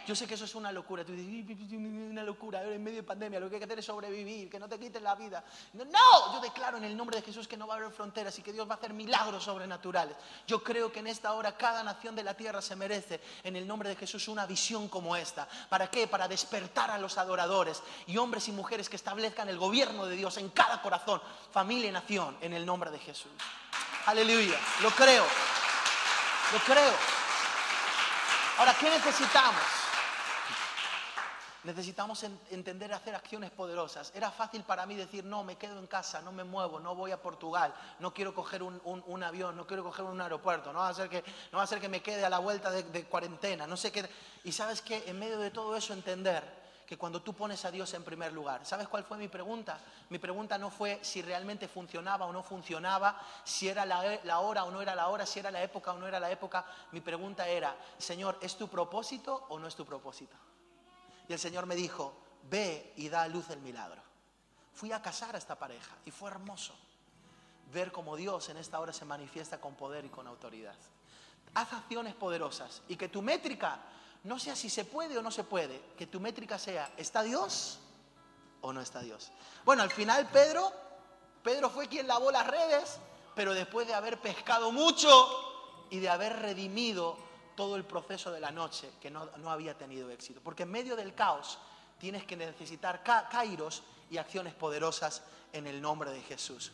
Yo 0.06 0.16
sé 0.16 0.28
que 0.28 0.34
eso 0.34 0.44
es 0.44 0.56
una 0.56 0.72
locura. 0.72 1.06
Tú 1.06 1.13
dices, 1.13 1.72
una 1.72 2.24
locura, 2.24 2.62
en 2.63 2.84
medio 2.84 2.98
de 2.98 3.04
pandemia, 3.04 3.39
lo 3.39 3.50
que 3.50 3.56
hay 3.56 3.60
que 3.60 3.66
hacer 3.66 3.80
es 3.80 3.86
sobrevivir, 3.86 4.50
que 4.50 4.60
no 4.60 4.68
te 4.68 4.78
quiten 4.78 5.04
la 5.04 5.16
vida. 5.16 5.44
No, 5.74 6.34
yo 6.34 6.42
declaro 6.42 6.78
en 6.78 6.84
el 6.84 6.96
nombre 6.96 7.18
de 7.18 7.24
Jesús 7.24 7.48
que 7.48 7.56
no 7.56 7.68
va 7.68 7.76
a 7.76 7.78
haber 7.78 7.92
fronteras 7.92 8.38
y 8.38 8.42
que 8.42 8.52
Dios 8.52 8.68
va 8.68 8.74
a 8.74 8.78
hacer 8.78 8.94
milagros 8.94 9.46
sobrenaturales. 9.46 10.18
Yo 10.46 10.62
creo 10.62 10.92
que 10.92 11.00
en 11.00 11.08
esta 11.08 11.34
hora 11.34 11.56
cada 11.56 11.84
nación 11.84 12.16
de 12.16 12.24
la 12.24 12.34
tierra 12.34 12.62
se 12.62 12.76
merece, 12.76 13.22
en 13.44 13.56
el 13.56 13.66
nombre 13.66 13.89
de 13.89 13.96
Jesús, 13.96 14.28
una 14.28 14.46
visión 14.46 14.89
como 14.89 15.16
esta. 15.16 15.48
¿Para 15.70 15.89
qué? 15.89 16.08
Para 16.08 16.28
despertar 16.28 16.92
a 16.92 16.98
los 16.98 17.18
adoradores 17.18 17.82
y 18.08 18.18
hombres 18.18 18.48
y 18.50 18.52
mujeres 18.52 18.89
que 18.89 18.98
establezcan 18.98 19.48
el 19.48 19.58
gobierno 19.58 20.06
de 20.06 20.16
Dios 20.16 20.38
en 20.38 20.50
cada 20.50 20.82
corazón, 20.82 21.22
familia 21.52 21.89
y 21.89 21.92
nación, 21.94 22.38
en 22.42 22.54
el 22.54 22.66
nombre 22.66 22.92
de 22.92 23.00
Jesús. 23.00 23.32
Aleluya, 24.06 24.60
lo 24.82 24.89
creo, 24.92 25.26
lo 26.52 26.60
creo. 26.60 26.94
Ahora, 28.58 28.76
¿qué 28.80 28.89
necesitamos? 28.89 29.83
Necesitamos 31.63 32.21
entender 32.23 32.93
hacer 32.93 33.15
acciones 33.15 33.49
poderosas. 33.52 34.12
Era 34.13 34.32
fácil 34.32 34.63
para 34.63 34.86
mí 34.86 34.95
decir, 34.95 35.23
no, 35.23 35.43
me 35.43 35.56
quedo 35.56 35.80
en 35.80 35.88
casa, 35.88 36.21
no 36.21 36.34
me 36.34 36.43
muevo, 36.43 36.80
no 36.80 36.93
voy 36.93 37.12
a 37.12 37.21
Portugal, 37.21 37.73
no 37.99 38.13
quiero 38.13 38.34
coger 38.34 38.62
un, 38.63 39.23
avión, 39.23 39.56
no 39.56 39.65
quiero 39.65 39.84
coger 39.84 40.04
un 40.06 40.19
aeropuerto, 40.19 40.73
no 40.73 40.80
va 40.80 40.89
a 40.89 40.93
ser 40.93 41.10
que, 41.10 41.23
no 41.52 41.60
va 41.60 41.63
a 41.63 41.67
ser 41.67 41.80
que 41.80 41.88
me 41.88 42.02
quede 42.02 42.26
a 42.26 42.30
la 42.30 42.39
vuelta 42.39 42.69
de, 42.69 43.06
cuarentena, 43.06 43.65
no 43.65 43.78
sé 43.78 43.93
qué. 43.93 44.10
Y 44.43 44.52
sabes 44.52 44.82
que 44.82 45.04
en 45.08 45.17
medio 45.17 45.39
de 45.39 45.52
todo 45.52 45.76
eso 45.78 45.93
entender 45.93 46.63
que 46.86 46.97
cuando 46.97 47.21
tú 47.21 47.34
pones 47.34 47.63
a 47.63 47.71
Dios 47.71 47.93
en 47.93 48.04
primer 48.04 48.34
lugar, 48.34 48.65
¿sabes 48.65 48.89
cuál 48.89 49.06
fue 49.06 49.17
mi 49.17 49.30
pregunta? 49.30 49.80
Mi 50.10 50.19
pregunta 50.19 50.58
no 50.58 50.69
fue 50.69 50.99
si 51.02 51.21
realmente 51.21 51.69
funcionaba 51.69 52.26
o 52.26 52.34
no 52.34 52.43
funcionaba, 52.43 53.17
si 53.45 53.69
era 53.69 53.86
la 53.86 54.39
hora 54.39 54.65
o 54.65 54.71
no 54.71 54.82
era 54.82 54.93
la 54.93 55.08
hora, 55.08 55.26
si 55.26 55.39
era 55.39 55.49
la 55.49 55.63
época 55.63 55.93
o 55.93 55.97
no 55.97 56.08
era 56.08 56.19
la 56.19 56.30
época. 56.30 56.65
Mi 56.91 56.99
pregunta 56.99 57.47
era, 57.47 57.73
Señor, 57.97 58.38
¿es 58.41 58.58
tu 58.58 58.67
propósito 58.67 59.45
o 59.47 59.58
no 59.58 59.67
es 59.67 59.76
tu 59.76 59.86
propósito? 59.86 60.36
El 61.34 61.39
Señor 61.39 61.65
me 61.65 61.76
dijo, 61.76 62.15
ve 62.50 62.93
y 62.98 63.10
da 63.10 63.24
a 63.24 63.28
luz 63.28 63.50
el 63.50 63.60
milagro. 63.60 64.02
Fui 64.74 64.91
a 64.91 65.02
casar 65.02 65.36
a 65.36 65.38
esta 65.38 65.58
pareja 65.58 65.96
y 66.06 66.12
fue 66.12 66.30
hermoso 66.30 66.74
ver 67.72 67.91
cómo 67.91 68.15
Dios 68.15 68.50
en 68.50 68.58
esta 68.58 68.80
hora 68.80 68.93
se 68.93 69.06
manifiesta 69.06 69.60
con 69.60 69.76
poder 69.76 70.06
y 70.06 70.10
con 70.10 70.28
autoridad. 70.28 70.76
Haz 71.56 71.74
acciones 71.74 72.15
poderosas 72.15 72.82
y 72.88 72.96
que 72.96 73.10
tu 73.10 73.22
métrica 73.22 73.80
no 74.24 74.39
sea 74.39 74.56
si 74.56 74.69
se 74.69 74.86
puede 74.86 75.17
o 75.17 75.22
no 75.22 75.32
se 75.32 75.43
puede, 75.43 75.82
que 75.98 76.08
tu 76.08 76.19
métrica 76.19 76.58
sea, 76.58 76.91
¿está 76.98 77.24
Dios 77.24 77.80
o 78.62 78.72
no 78.72 78.82
está 78.82 79.02
Dios? 79.02 79.32
Bueno, 79.65 79.84
al 79.84 79.91
final 79.91 80.30
Pedro, 80.30 80.72
Pedro 81.43 81.69
fue 81.69 81.88
quien 81.88 82.08
lavó 82.08 82.32
las 82.32 82.48
redes, 82.48 83.00
pero 83.36 83.54
después 83.54 83.88
de 83.88 83.93
haber 83.93 84.22
pescado 84.22 84.72
mucho 84.72 85.88
y 85.89 86.00
de 86.00 86.10
haber 86.10 86.39
redimido 86.39 87.17
todo 87.56 87.76
el 87.76 87.86
proceso 87.86 88.32
de 88.32 88.39
la 88.39 88.52
noche 88.52 88.92
que 89.02 89.10
no, 89.10 89.30
había 89.48 89.78
tenido 89.78 90.10
éxito. 90.10 90.42
Porque 90.44 90.63
en 90.63 90.72
medio 90.72 90.96
del 90.96 91.13
caos 91.13 91.58
tienes 92.00 92.26
que 92.26 92.36
necesitar 92.36 93.04
ca- 93.04 93.28
kairos 93.30 93.84
y 94.10 94.18
acciones 94.18 94.54
poderosas 94.54 95.22
en 95.52 95.68
el 95.68 95.82
nombre 95.82 96.12
de 96.12 96.22
Jesús. 96.22 96.72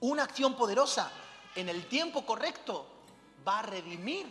Una 0.00 0.24
acción 0.24 0.54
poderosa 0.54 1.10
en 1.54 1.68
el 1.68 1.86
tiempo 1.86 2.26
correcto 2.26 2.86
va 3.46 3.60
a 3.60 3.62
redimir 3.62 4.26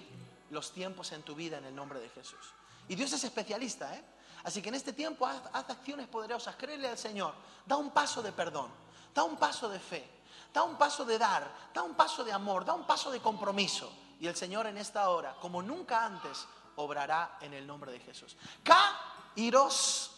los 0.49 0.71
tiempos 0.71 1.12
en 1.12 1.23
tu 1.23 1.34
vida 1.36 1.57
en 1.57 1.65
el 1.65 1.75
nombre 1.75 1.99
de 1.99 2.10
Jesús. 2.10 2.53
Y 2.88 2.95
Dios 2.95 3.13
es 3.13 3.23
especialista, 3.23 3.95
¿eh? 3.95 4.03
Así 4.43 4.62
que 4.62 4.69
en 4.69 4.75
este 4.75 4.91
tiempo 4.91 5.25
haz, 5.25 5.41
haz 5.53 5.69
acciones 5.69 6.07
poderosas, 6.07 6.55
créele 6.55 6.88
al 6.89 6.97
Señor, 6.97 7.34
da 7.65 7.77
un 7.77 7.91
paso 7.91 8.21
de 8.21 8.31
perdón, 8.31 8.69
da 9.13 9.23
un 9.23 9.38
paso 9.38 9.69
de 9.69 9.79
fe, 9.79 10.10
da 10.53 10.63
un 10.63 10.77
paso 10.77 11.05
de 11.05 11.17
dar, 11.17 11.49
da 11.73 11.84
un 11.84 11.93
paso 11.93 12.23
de 12.23 12.34
amor, 12.34 12.65
da 12.65 12.73
un 12.73 12.86
paso 12.86 13.12
de 13.12 13.19
compromiso. 13.21 13.91
Y 14.21 14.27
el 14.27 14.36
Señor 14.36 14.67
en 14.67 14.77
esta 14.77 15.10
hora, 15.10 15.36
como 15.41 15.63
nunca 15.63 16.05
antes, 16.05 16.45
obrará 16.75 17.39
en 17.41 17.55
el 17.55 17.65
nombre 17.65 17.91
de 17.91 17.99
Jesús. 17.99 18.38
Kairos, 18.63 20.12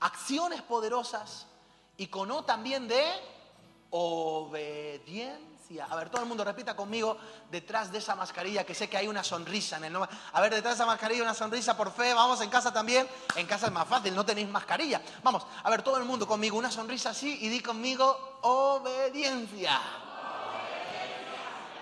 acciones 0.00 0.62
poderosas 0.62 1.46
y 1.96 2.08
con 2.08 2.28
O 2.32 2.44
también 2.44 2.88
de 2.88 3.04
obediencia. 3.90 5.86
A 5.88 5.94
ver, 5.94 6.10
todo 6.10 6.22
el 6.22 6.28
mundo 6.28 6.42
repita 6.42 6.74
conmigo 6.74 7.18
detrás 7.48 7.92
de 7.92 7.98
esa 7.98 8.16
mascarilla, 8.16 8.66
que 8.66 8.74
sé 8.74 8.90
que 8.90 8.96
hay 8.96 9.06
una 9.06 9.22
sonrisa 9.22 9.76
en 9.76 9.84
el 9.84 9.92
nombre. 9.92 10.10
A 10.32 10.40
ver, 10.40 10.52
detrás 10.52 10.76
de 10.76 10.82
esa 10.82 10.86
mascarilla 10.86 11.22
una 11.22 11.32
sonrisa 11.32 11.76
por 11.76 11.92
fe. 11.92 12.14
Vamos, 12.14 12.40
en 12.40 12.50
casa 12.50 12.72
también. 12.72 13.08
En 13.36 13.46
casa 13.46 13.66
es 13.66 13.72
más 13.72 13.86
fácil, 13.86 14.12
no 14.12 14.26
tenéis 14.26 14.48
mascarilla. 14.48 15.00
Vamos, 15.22 15.46
a 15.62 15.70
ver, 15.70 15.82
todo 15.82 15.98
el 15.98 16.04
mundo 16.04 16.26
conmigo, 16.26 16.58
una 16.58 16.72
sonrisa 16.72 17.10
así 17.10 17.38
y 17.42 17.48
di 17.48 17.60
conmigo 17.60 18.40
obediencia. 18.42 19.80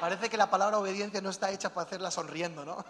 Parece 0.05 0.29
que 0.29 0.37
la 0.37 0.51
palabra 0.51 0.77
obediencia 0.77 1.23
no 1.23 1.31
está 1.31 1.51
hecha 1.51 1.73
para 1.73 1.87
hacerla 1.87 2.11
sonriendo, 2.11 2.62
¿no? 2.62 2.77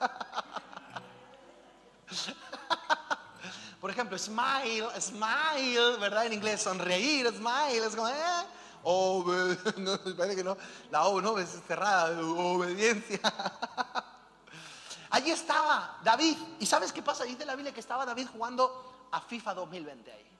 Por 3.80 3.88
ejemplo, 3.88 4.18
smile, 4.18 4.88
smile, 5.00 5.96
¿verdad? 6.00 6.26
En 6.26 6.32
inglés, 6.32 6.62
sonreír, 6.62 7.28
smile, 7.28 7.86
es 7.86 7.94
como, 7.94 8.08
¿eh? 8.08 8.46
Obe- 8.82 9.56
no, 9.76 9.96
parece 10.16 10.34
que 10.34 10.42
no, 10.42 10.56
la 10.90 11.04
O 11.06 11.20
no, 11.20 11.38
es 11.38 11.50
cerrada, 11.68 12.20
obediencia. 12.20 13.20
Allí 15.10 15.30
estaba 15.30 16.00
David, 16.02 16.36
¿y 16.58 16.66
sabes 16.66 16.92
qué 16.92 17.00
pasa? 17.00 17.22
Dice 17.22 17.44
la 17.44 17.54
Biblia 17.54 17.72
que 17.72 17.78
estaba 17.78 18.04
David 18.04 18.26
jugando 18.32 19.06
a 19.12 19.20
FIFA 19.20 19.54
2020 19.54 20.10
ahí. 20.10 20.36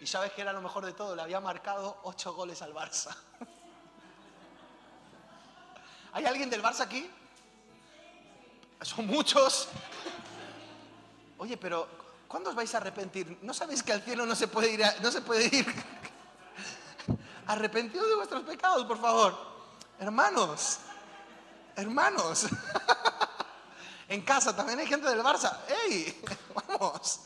Y 0.00 0.08
sabes 0.08 0.32
que 0.32 0.40
era 0.42 0.52
lo 0.52 0.60
mejor 0.60 0.84
de 0.84 0.92
todo, 0.92 1.14
le 1.14 1.22
había 1.22 1.38
marcado 1.38 2.00
ocho 2.02 2.34
goles 2.34 2.62
al 2.62 2.74
Barça. 2.74 3.14
¿Hay 6.12 6.24
alguien 6.26 6.50
del 6.50 6.62
Barça 6.62 6.80
aquí? 6.80 7.08
Son 8.82 9.06
muchos. 9.06 9.68
Oye, 11.38 11.56
pero 11.56 11.88
¿cuándo 12.26 12.50
os 12.50 12.56
vais 12.56 12.74
a 12.74 12.78
arrepentir? 12.78 13.38
¿No 13.42 13.54
sabéis 13.54 13.82
que 13.82 13.92
al 13.92 14.02
cielo 14.02 14.26
no 14.26 14.34
se 14.34 14.48
puede 14.48 14.70
ir? 14.70 14.84
a- 14.84 14.94
no 15.00 15.10
se 15.10 15.20
puede 15.20 15.44
ir? 15.54 15.66
Arrepentidos 17.46 18.08
de 18.08 18.14
vuestros 18.16 18.42
pecados, 18.42 18.84
por 18.86 19.00
favor. 19.00 19.36
Hermanos, 19.98 20.78
hermanos. 21.76 22.46
En 24.08 24.22
casa 24.22 24.56
también 24.56 24.76
hay 24.80 24.88
gente 24.88 25.08
del 25.08 25.22
Barça. 25.22 25.56
¡Ey! 25.86 26.20
Vamos. 26.68 27.20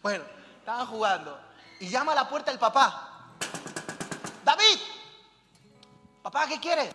Bueno, 0.00 0.22
estaban 0.60 0.86
jugando. 0.86 1.36
Y 1.80 1.88
llama 1.88 2.12
a 2.12 2.14
la 2.14 2.28
puerta 2.28 2.52
el 2.52 2.60
papá. 2.60 3.26
David, 4.44 4.78
papá, 6.22 6.46
¿qué 6.46 6.60
quieres? 6.60 6.92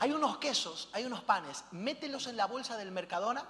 Hay 0.00 0.12
unos 0.12 0.38
quesos, 0.38 0.88
hay 0.92 1.04
unos 1.04 1.22
panes. 1.22 1.64
Mételos 1.72 2.26
en 2.26 2.36
la 2.36 2.46
bolsa 2.46 2.76
del 2.78 2.90
Mercadona 2.90 3.44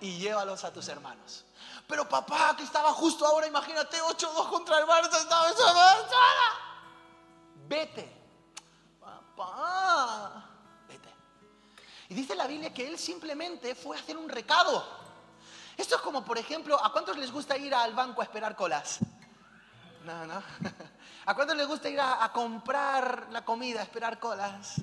y 0.00 0.18
llévalos 0.18 0.64
a 0.64 0.72
tus 0.72 0.88
hermanos. 0.88 1.44
Pero 1.86 2.08
papá, 2.08 2.54
que 2.56 2.62
estaba 2.62 2.92
justo 2.92 3.26
ahora, 3.26 3.46
imagínate, 3.46 4.00
8-2 4.00 4.48
contra 4.48 4.78
el 4.78 4.86
Barça, 4.86 5.18
estaba 5.18 5.42
Barcelona. 5.42 5.84
Vete. 7.68 8.10
Papá, 9.00 10.46
vete. 10.88 11.14
Y 12.08 12.14
dice 12.14 12.34
la 12.34 12.46
Biblia 12.46 12.72
que 12.72 12.86
él 12.86 12.98
simplemente 12.98 13.74
fue 13.74 13.98
a 13.98 14.00
hacer 14.00 14.16
un 14.16 14.30
recado. 14.30 14.82
Esto 15.76 15.96
es 15.96 16.00
como, 16.00 16.24
por 16.24 16.38
ejemplo, 16.38 16.82
¿a 16.82 16.90
cuántos 16.90 17.18
les 17.18 17.30
gusta 17.30 17.56
ir 17.58 17.74
al 17.74 17.92
banco 17.92 18.22
a 18.22 18.24
esperar 18.24 18.56
colas? 18.56 19.00
No, 20.04 20.26
no. 20.26 20.42
¿A 21.26 21.34
cuántos 21.34 21.56
les 21.56 21.66
gusta 21.66 21.88
ir 21.88 21.98
a, 22.00 22.30
comprar 22.32 23.28
la 23.30 23.44
comida, 23.44 23.80
a 23.80 23.84
esperar 23.84 24.18
colas? 24.18 24.82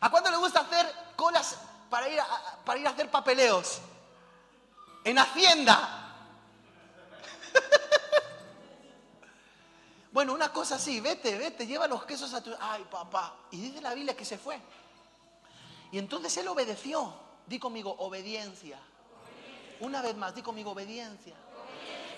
¿A 0.00 0.10
cuántos 0.10 0.30
les 0.32 0.40
gusta 0.40 0.60
hacer 0.60 0.86
colas 1.16 1.58
para 1.90 2.08
ir 2.08 2.18
a, 2.18 2.26
para 2.64 2.80
ir 2.80 2.86
a 2.86 2.90
hacer 2.90 3.10
papeleos? 3.10 3.80
En 5.04 5.18
Hacienda. 5.18 6.02
Bueno, 10.12 10.32
una 10.32 10.50
cosa 10.50 10.76
así, 10.76 10.98
vete, 10.98 11.36
vete, 11.36 11.66
lleva 11.66 11.86
los 11.86 12.06
quesos 12.06 12.32
a 12.32 12.42
tu... 12.42 12.50
Ay, 12.58 12.86
papá. 12.90 13.34
Y 13.50 13.60
dice 13.60 13.82
la 13.82 13.92
Biblia 13.92 14.16
que 14.16 14.24
se 14.24 14.38
fue. 14.38 14.58
Y 15.92 15.98
entonces 15.98 16.34
él 16.38 16.48
obedeció. 16.48 17.12
Di 17.46 17.58
conmigo, 17.58 17.94
obediencia. 17.98 18.78
Una 19.80 20.00
vez 20.00 20.16
más, 20.16 20.34
di 20.34 20.40
conmigo, 20.40 20.70
obediencia. 20.70 21.36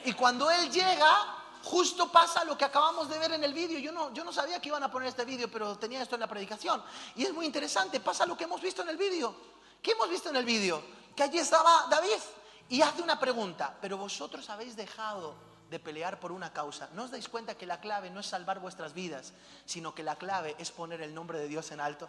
Y 0.09 0.15
cuando 0.15 0.51
él 0.51 0.71
llega, 0.71 1.37
justo 1.65 2.11
pasa 2.11 2.43
lo 2.43 2.57
que 2.57 2.65
acabamos 2.65 3.11
de 3.11 3.19
ver 3.19 3.33
en 3.33 3.45
el 3.45 3.53
vídeo. 3.53 3.79
Yo 3.79 3.93
no, 3.93 4.11
yo 4.15 4.25
no 4.25 4.33
sabía 4.33 4.59
que 4.59 4.71
iban 4.71 4.83
a 4.83 4.91
poner 4.91 5.11
este 5.11 5.27
vídeo, 5.27 5.51
pero 5.51 5.77
tenía 5.77 6.01
esto 6.01 6.15
en 6.15 6.23
la 6.23 6.27
predicación. 6.27 6.83
Y 7.15 7.25
es 7.25 7.35
muy 7.35 7.45
interesante, 7.45 8.01
pasa 8.01 8.25
lo 8.25 8.35
que 8.35 8.45
hemos 8.45 8.63
visto 8.63 8.81
en 8.81 8.89
el 8.89 8.97
vídeo. 8.97 9.37
¿Qué 9.83 9.91
hemos 9.91 10.09
visto 10.09 10.31
en 10.31 10.37
el 10.37 10.47
vídeo? 10.47 10.83
Que 11.15 11.25
allí 11.25 11.39
estaba 11.39 11.89
David 11.91 12.23
y 12.71 12.81
hace 12.81 13.03
una 13.03 13.21
pregunta, 13.21 13.77
pero 13.83 13.99
vosotros 13.99 14.49
habéis 14.49 14.77
dejado 14.77 15.35
de 15.69 15.79
pelear 15.79 16.19
por 16.19 16.33
una 16.33 16.55
causa. 16.55 16.89
¿No 16.95 17.05
os 17.05 17.11
dais 17.11 17.29
cuenta 17.29 17.55
que 17.55 17.67
la 17.67 17.79
clave 17.79 18.09
no 18.09 18.21
es 18.21 18.27
salvar 18.27 18.61
vuestras 18.61 18.95
vidas, 18.95 19.35
sino 19.67 19.95
que 19.95 20.03
la 20.03 20.17
clave 20.17 20.57
es 20.59 20.71
poner 20.71 21.03
el 21.03 21.15
nombre 21.15 21.39
de 21.39 21.49
Dios 21.49 21.71
en 21.71 21.81
alto? 21.81 22.09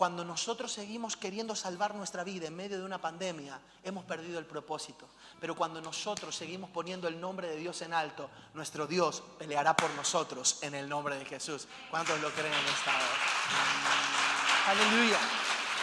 Cuando 0.00 0.24
nosotros 0.24 0.72
seguimos 0.72 1.14
queriendo 1.14 1.54
salvar 1.54 1.94
nuestra 1.94 2.24
vida 2.24 2.46
en 2.46 2.56
medio 2.56 2.78
de 2.78 2.84
una 2.86 2.96
pandemia, 2.96 3.60
hemos 3.84 4.02
perdido 4.06 4.38
el 4.38 4.46
propósito. 4.46 5.06
Pero 5.38 5.54
cuando 5.54 5.82
nosotros 5.82 6.34
seguimos 6.34 6.70
poniendo 6.70 7.06
el 7.06 7.20
nombre 7.20 7.48
de 7.48 7.56
Dios 7.56 7.82
en 7.82 7.92
alto, 7.92 8.30
nuestro 8.54 8.86
Dios 8.86 9.22
peleará 9.38 9.76
por 9.76 9.90
nosotros 9.90 10.56
en 10.62 10.74
el 10.74 10.88
nombre 10.88 11.18
de 11.18 11.26
Jesús. 11.26 11.68
¿Cuántos 11.90 12.18
lo 12.18 12.30
creen 12.30 12.50
en 12.50 12.66
esta 12.66 12.96
hora? 12.96 14.68
Aleluya. 14.68 15.18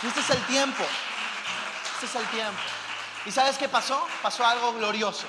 Este 0.01 0.19
es 0.19 0.29
el 0.31 0.45
tiempo. 0.47 0.83
Este 1.93 2.07
es 2.07 2.15
el 2.15 2.27
tiempo. 2.31 2.59
¿Y 3.23 3.31
sabes 3.31 3.55
qué 3.59 3.69
pasó? 3.69 4.03
Pasó 4.23 4.43
algo 4.43 4.73
glorioso. 4.73 5.27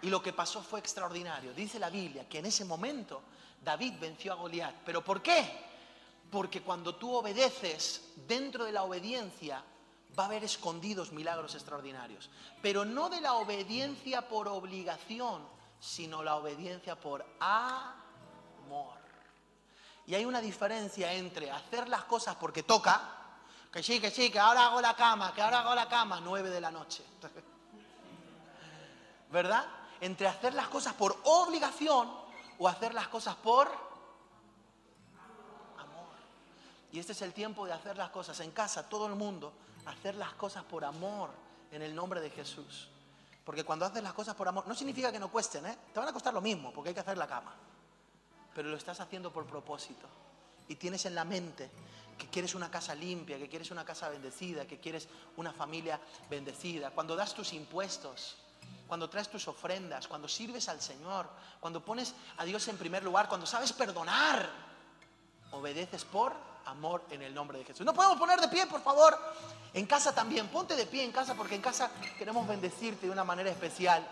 Y 0.00 0.08
lo 0.08 0.22
que 0.22 0.32
pasó 0.32 0.62
fue 0.62 0.80
extraordinario. 0.80 1.52
Dice 1.52 1.78
la 1.78 1.90
Biblia 1.90 2.26
que 2.26 2.38
en 2.38 2.46
ese 2.46 2.64
momento 2.64 3.20
David 3.62 3.96
venció 4.00 4.32
a 4.32 4.36
Goliat. 4.36 4.76
¿Pero 4.86 5.04
por 5.04 5.20
qué? 5.20 5.69
Porque 6.30 6.62
cuando 6.62 6.94
tú 6.94 7.14
obedeces, 7.14 8.12
dentro 8.28 8.64
de 8.64 8.72
la 8.72 8.84
obediencia 8.84 9.64
va 10.18 10.24
a 10.24 10.26
haber 10.26 10.44
escondidos 10.44 11.12
milagros 11.12 11.54
extraordinarios. 11.54 12.30
Pero 12.62 12.84
no 12.84 13.08
de 13.08 13.20
la 13.20 13.34
obediencia 13.34 14.28
por 14.28 14.48
obligación, 14.48 15.42
sino 15.80 16.22
la 16.22 16.36
obediencia 16.36 16.98
por 16.98 17.24
amor. 17.40 19.00
Y 20.06 20.14
hay 20.14 20.24
una 20.24 20.40
diferencia 20.40 21.12
entre 21.12 21.50
hacer 21.50 21.88
las 21.88 22.04
cosas 22.04 22.36
porque 22.36 22.62
toca, 22.62 23.16
que 23.72 23.82
sí, 23.82 24.00
que 24.00 24.10
sí, 24.10 24.30
que 24.30 24.40
ahora 24.40 24.66
hago 24.66 24.80
la 24.80 24.94
cama, 24.94 25.32
que 25.32 25.40
ahora 25.40 25.60
hago 25.60 25.74
la 25.74 25.88
cama, 25.88 26.20
nueve 26.20 26.50
de 26.50 26.60
la 26.60 26.70
noche. 26.70 27.04
¿Verdad? 29.30 29.64
Entre 30.00 30.26
hacer 30.26 30.54
las 30.54 30.68
cosas 30.68 30.94
por 30.94 31.16
obligación 31.24 32.10
o 32.58 32.68
hacer 32.68 32.92
las 32.92 33.08
cosas 33.08 33.36
por 33.36 33.68
amor. 35.78 36.08
Y 36.92 36.98
este 36.98 37.12
es 37.12 37.22
el 37.22 37.32
tiempo 37.32 37.66
de 37.66 37.72
hacer 37.72 37.96
las 37.96 38.10
cosas 38.10 38.38
en 38.40 38.50
casa, 38.50 38.88
todo 38.88 39.06
el 39.06 39.14
mundo, 39.14 39.52
hacer 39.86 40.16
las 40.16 40.32
cosas 40.34 40.64
por 40.64 40.84
amor 40.84 41.30
en 41.70 41.82
el 41.82 41.94
nombre 41.94 42.20
de 42.20 42.30
Jesús. 42.30 42.88
Porque 43.44 43.64
cuando 43.64 43.84
haces 43.84 44.02
las 44.02 44.12
cosas 44.12 44.34
por 44.34 44.48
amor, 44.48 44.66
no 44.66 44.74
significa 44.74 45.10
que 45.10 45.18
no 45.18 45.30
cuesten, 45.30 45.66
¿eh? 45.66 45.78
Te 45.92 46.00
van 46.00 46.08
a 46.08 46.12
costar 46.12 46.34
lo 46.34 46.40
mismo, 46.40 46.72
porque 46.72 46.90
hay 46.90 46.94
que 46.94 47.00
hacer 47.00 47.16
la 47.16 47.26
cama. 47.26 47.54
Pero 48.54 48.68
lo 48.68 48.76
estás 48.76 49.00
haciendo 49.00 49.32
por 49.32 49.46
propósito. 49.46 50.06
Y 50.68 50.76
tienes 50.76 51.06
en 51.06 51.14
la 51.14 51.24
mente 51.24 51.70
que 52.18 52.28
quieres 52.28 52.54
una 52.54 52.70
casa 52.70 52.94
limpia, 52.94 53.38
que 53.38 53.48
quieres 53.48 53.70
una 53.70 53.84
casa 53.84 54.08
bendecida, 54.08 54.66
que 54.66 54.78
quieres 54.78 55.08
una 55.36 55.52
familia 55.52 56.00
bendecida. 56.28 56.90
Cuando 56.90 57.16
das 57.16 57.34
tus 57.34 57.52
impuestos, 57.52 58.36
cuando 58.86 59.08
traes 59.08 59.30
tus 59.30 59.48
ofrendas, 59.48 60.06
cuando 60.06 60.28
sirves 60.28 60.68
al 60.68 60.80
Señor, 60.80 61.28
cuando 61.60 61.82
pones 61.84 62.14
a 62.36 62.44
Dios 62.44 62.66
en 62.68 62.76
primer 62.76 63.02
lugar, 63.02 63.28
cuando 63.28 63.46
sabes 63.46 63.72
perdonar, 63.72 64.50
obedeces 65.52 66.04
por 66.04 66.49
amor 66.66 67.04
en 67.10 67.22
el 67.22 67.34
nombre 67.34 67.58
de 67.58 67.64
Jesús. 67.64 67.84
No 67.84 67.94
podemos 67.94 68.18
poner 68.18 68.40
de 68.40 68.48
pie, 68.48 68.66
por 68.66 68.82
favor. 68.82 69.18
En 69.72 69.86
casa 69.86 70.14
también, 70.14 70.48
ponte 70.48 70.74
de 70.74 70.86
pie 70.86 71.04
en 71.04 71.12
casa 71.12 71.34
porque 71.34 71.54
en 71.54 71.62
casa 71.62 71.90
queremos 72.18 72.46
bendecirte 72.46 73.06
de 73.06 73.12
una 73.12 73.24
manera 73.24 73.50
especial. 73.50 74.06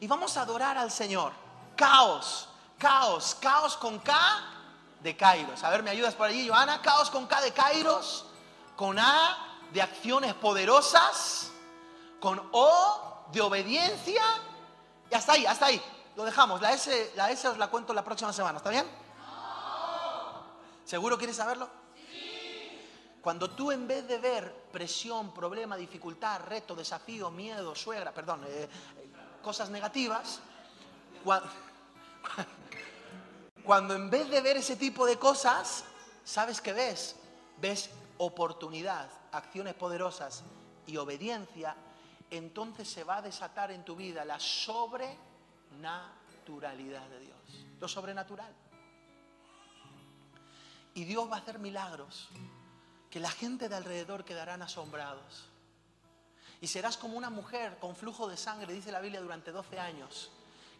Y 0.00 0.06
vamos 0.06 0.36
a 0.36 0.42
adorar 0.42 0.76
al 0.76 0.90
Señor. 0.90 1.32
Caos, 1.76 2.48
caos, 2.78 3.36
caos 3.40 3.76
con 3.76 3.98
K 3.98 4.14
de 5.02 5.16
Kairos. 5.16 5.62
A 5.64 5.70
ver, 5.70 5.82
¿me 5.82 5.90
ayudas 5.90 6.14
por 6.14 6.26
allí, 6.26 6.48
Joana? 6.48 6.80
Caos 6.82 7.10
con 7.10 7.26
K 7.26 7.40
de 7.40 7.52
Kairos, 7.52 8.26
con 8.76 8.98
A 8.98 9.60
de 9.72 9.82
acciones 9.82 10.34
poderosas, 10.34 11.50
con 12.20 12.48
O 12.52 13.26
de 13.32 13.40
obediencia. 13.40 14.22
Y 15.10 15.14
hasta 15.14 15.32
ahí, 15.32 15.46
hasta 15.46 15.66
ahí. 15.66 15.82
Lo 16.16 16.24
dejamos. 16.24 16.60
La 16.60 16.72
S, 16.72 17.12
la 17.16 17.30
S 17.30 17.48
os 17.48 17.58
la 17.58 17.68
cuento 17.68 17.92
la 17.92 18.04
próxima 18.04 18.32
semana. 18.32 18.58
¿Está 18.58 18.70
bien? 18.70 19.03
¿Seguro 20.84 21.16
quieres 21.18 21.36
saberlo? 21.36 21.68
Cuando 23.22 23.50
tú 23.50 23.72
en 23.72 23.86
vez 23.88 24.06
de 24.06 24.18
ver 24.18 24.52
presión, 24.70 25.32
problema, 25.32 25.76
dificultad, 25.76 26.40
reto, 26.42 26.74
desafío, 26.74 27.30
miedo, 27.30 27.74
suegra, 27.74 28.12
perdón, 28.12 28.42
eh, 28.46 28.68
cosas 29.42 29.70
negativas, 29.70 30.40
cua- 31.24 31.42
cuando 33.64 33.94
en 33.94 34.10
vez 34.10 34.28
de 34.28 34.42
ver 34.42 34.58
ese 34.58 34.76
tipo 34.76 35.06
de 35.06 35.18
cosas, 35.18 35.84
¿sabes 36.22 36.60
qué 36.60 36.74
ves? 36.74 37.16
Ves 37.58 37.88
oportunidad, 38.18 39.08
acciones 39.32 39.72
poderosas 39.74 40.42
y 40.86 40.98
obediencia, 40.98 41.74
entonces 42.30 42.90
se 42.90 43.04
va 43.04 43.16
a 43.18 43.22
desatar 43.22 43.70
en 43.70 43.84
tu 43.86 43.96
vida 43.96 44.22
la 44.26 44.38
sobrenaturalidad 44.38 47.08
de 47.08 47.20
Dios. 47.20 47.38
Lo 47.80 47.88
sobrenatural. 47.88 48.52
Y 50.94 51.04
Dios 51.04 51.30
va 51.30 51.36
a 51.36 51.40
hacer 51.40 51.58
milagros 51.58 52.28
que 53.10 53.20
la 53.20 53.30
gente 53.30 53.68
de 53.68 53.76
alrededor 53.76 54.24
quedarán 54.24 54.62
asombrados. 54.62 55.48
Y 56.60 56.66
serás 56.66 56.96
como 56.96 57.18
una 57.18 57.30
mujer 57.30 57.78
con 57.78 57.94
flujo 57.94 58.26
de 58.28 58.36
sangre, 58.36 58.72
dice 58.72 58.90
la 58.90 59.00
Biblia, 59.00 59.20
durante 59.20 59.52
12 59.52 59.78
años, 59.78 60.30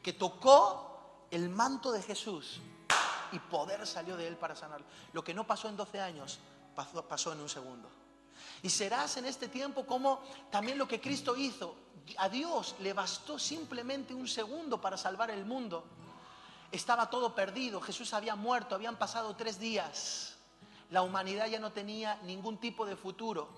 que 0.02 0.12
tocó 0.12 1.26
el 1.30 1.48
manto 1.48 1.92
de 1.92 2.02
Jesús 2.02 2.60
y 3.32 3.38
poder 3.38 3.86
salió 3.86 4.16
de 4.16 4.28
él 4.28 4.36
para 4.36 4.54
sanarlo. 4.54 4.86
Lo 5.12 5.22
que 5.24 5.34
no 5.34 5.46
pasó 5.46 5.68
en 5.68 5.76
12 5.76 6.00
años, 6.00 6.38
pasó, 6.74 7.06
pasó 7.06 7.32
en 7.32 7.40
un 7.40 7.48
segundo. 7.48 7.90
Y 8.62 8.70
serás 8.70 9.16
en 9.16 9.26
este 9.26 9.48
tiempo 9.48 9.84
como 9.86 10.22
también 10.50 10.78
lo 10.78 10.88
que 10.88 11.00
Cristo 11.00 11.36
hizo. 11.36 11.76
A 12.18 12.28
Dios 12.28 12.76
le 12.80 12.92
bastó 12.92 13.38
simplemente 13.38 14.14
un 14.14 14.28
segundo 14.28 14.80
para 14.80 14.96
salvar 14.96 15.30
el 15.30 15.44
mundo. 15.44 15.84
Estaba 16.74 17.08
todo 17.08 17.36
perdido, 17.36 17.80
Jesús 17.80 18.12
había 18.14 18.34
muerto, 18.34 18.74
habían 18.74 18.98
pasado 18.98 19.36
tres 19.36 19.60
días. 19.60 20.34
La 20.90 21.02
humanidad 21.02 21.46
ya 21.46 21.60
no 21.60 21.70
tenía 21.70 22.20
ningún 22.24 22.58
tipo 22.58 22.84
de 22.84 22.96
futuro. 22.96 23.48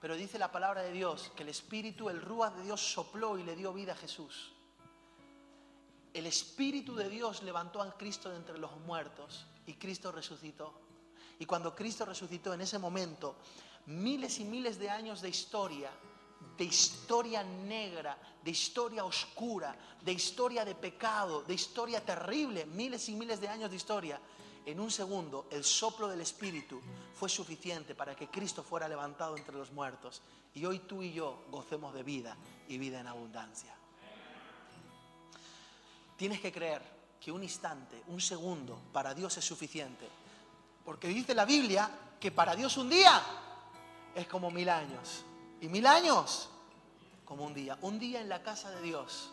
Pero 0.00 0.16
dice 0.16 0.38
la 0.38 0.50
palabra 0.50 0.80
de 0.80 0.90
Dios 0.90 1.30
que 1.36 1.42
el 1.42 1.50
Espíritu, 1.50 2.08
el 2.08 2.22
Rúa 2.22 2.48
de 2.48 2.62
Dios 2.62 2.80
sopló 2.80 3.36
y 3.36 3.42
le 3.42 3.56
dio 3.56 3.74
vida 3.74 3.92
a 3.92 3.96
Jesús. 3.96 4.52
El 6.14 6.24
Espíritu 6.24 6.94
de 6.94 7.10
Dios 7.10 7.42
levantó 7.42 7.82
a 7.82 7.92
Cristo 7.98 8.30
de 8.30 8.36
entre 8.36 8.56
los 8.56 8.74
muertos 8.78 9.44
y 9.66 9.74
Cristo 9.74 10.10
resucitó. 10.10 10.72
Y 11.38 11.44
cuando 11.44 11.74
Cristo 11.74 12.06
resucitó 12.06 12.54
en 12.54 12.62
ese 12.62 12.78
momento, 12.78 13.36
miles 13.84 14.38
y 14.40 14.44
miles 14.44 14.78
de 14.78 14.88
años 14.88 15.20
de 15.20 15.28
historia, 15.28 15.90
de 16.56 16.64
historia 16.64 17.42
negra, 17.42 18.18
de 18.42 18.50
historia 18.50 19.04
oscura, 19.04 19.76
de 20.02 20.12
historia 20.12 20.64
de 20.64 20.74
pecado, 20.74 21.42
de 21.42 21.54
historia 21.54 22.04
terrible, 22.04 22.66
miles 22.66 23.08
y 23.08 23.14
miles 23.14 23.40
de 23.40 23.48
años 23.48 23.70
de 23.70 23.76
historia, 23.76 24.20
en 24.64 24.78
un 24.78 24.90
segundo 24.90 25.46
el 25.50 25.64
soplo 25.64 26.08
del 26.08 26.20
Espíritu 26.20 26.80
fue 27.14 27.28
suficiente 27.28 27.94
para 27.94 28.14
que 28.14 28.28
Cristo 28.28 28.62
fuera 28.62 28.88
levantado 28.88 29.36
entre 29.36 29.56
los 29.56 29.72
muertos. 29.72 30.22
Y 30.54 30.64
hoy 30.64 30.80
tú 30.80 31.02
y 31.02 31.12
yo 31.12 31.44
gocemos 31.50 31.94
de 31.94 32.02
vida 32.02 32.36
y 32.68 32.78
vida 32.78 33.00
en 33.00 33.06
abundancia. 33.06 33.74
Tienes 36.16 36.40
que 36.40 36.52
creer 36.52 36.82
que 37.20 37.32
un 37.32 37.42
instante, 37.42 38.02
un 38.08 38.20
segundo, 38.20 38.78
para 38.92 39.14
Dios 39.14 39.36
es 39.36 39.44
suficiente. 39.44 40.08
Porque 40.84 41.08
dice 41.08 41.34
la 41.34 41.44
Biblia 41.44 41.90
que 42.20 42.30
para 42.30 42.54
Dios 42.54 42.76
un 42.76 42.90
día 42.90 43.20
es 44.14 44.26
como 44.28 44.50
mil 44.50 44.68
años. 44.68 45.24
Y 45.62 45.68
mil 45.68 45.86
años 45.86 46.48
como 47.24 47.44
un 47.44 47.54
día. 47.54 47.78
Un 47.82 48.00
día 48.00 48.20
en 48.20 48.28
la 48.28 48.42
casa 48.42 48.68
de 48.70 48.82
Dios 48.82 49.30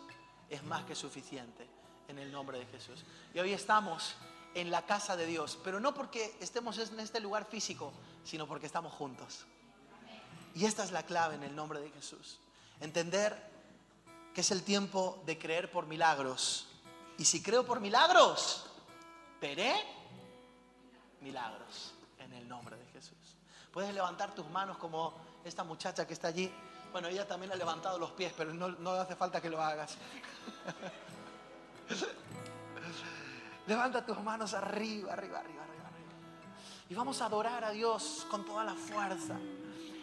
es 0.48 0.64
más 0.64 0.86
que 0.86 0.94
suficiente 0.94 1.68
en 2.08 2.20
el 2.20 2.32
nombre 2.32 2.60
de 2.60 2.68
Jesús. 2.68 3.04
Y 3.34 3.40
hoy 3.40 3.52
estamos 3.52 4.16
en 4.54 4.70
la 4.70 4.86
casa 4.86 5.18
de 5.18 5.26
Dios, 5.26 5.58
pero 5.64 5.80
no 5.80 5.96
porque 5.96 6.38
estemos 6.40 6.78
en 6.78 7.00
este 7.00 7.20
lugar 7.20 7.46
físico, 7.46 7.92
sino 8.24 8.46
porque 8.46 8.68
estamos 8.68 8.94
juntos. 8.94 9.48
Y 10.54 10.66
esta 10.66 10.84
es 10.84 10.92
la 10.92 11.02
clave 11.02 11.34
en 11.34 11.44
el 11.44 11.56
nombre 11.56 11.80
de 11.80 11.90
Jesús. 11.90 12.40
Entender 12.80 13.36
que 14.36 14.42
es 14.42 14.52
el 14.52 14.62
tiempo 14.62 15.24
de 15.26 15.40
creer 15.40 15.72
por 15.72 15.88
milagros. 15.88 16.68
Y 17.18 17.26
si 17.26 17.42
creo 17.42 17.66
por 17.66 17.80
milagros, 17.80 18.68
veré 19.42 19.74
milagros 21.22 21.96
en 22.20 22.34
el 22.34 22.48
nombre 22.48 22.78
de 22.78 22.86
Jesús. 22.92 23.18
Puedes 23.72 23.94
levantar 23.96 24.36
tus 24.36 24.48
manos 24.50 24.78
como 24.78 25.29
esta 25.44 25.64
muchacha 25.64 26.06
que 26.06 26.14
está 26.14 26.30
allí. 26.30 26.52
Bueno, 26.92 27.08
ella 27.08 27.28
también 27.28 27.52
ha 27.52 27.56
levantado 27.56 27.98
los 28.00 28.12
pies, 28.12 28.34
pero 28.36 28.54
no, 28.54 28.70
no 28.70 28.92
hace 28.92 29.16
falta 29.16 29.42
que 29.42 29.50
lo 29.50 29.62
hagas. 29.62 29.98
Levanta 33.68 34.06
tus 34.06 34.20
manos 34.22 34.54
arriba, 34.56 35.14
arriba, 35.14 35.40
arriba, 35.40 35.64
arriba, 35.64 35.88
arriba. 35.88 36.12
Y 36.90 36.96
vamos 36.96 37.22
a 37.22 37.26
adorar 37.26 37.64
a 37.64 37.70
Dios 37.70 38.26
con 38.30 38.44
toda 38.44 38.64
la 38.64 38.74
fuerza. 38.74 39.38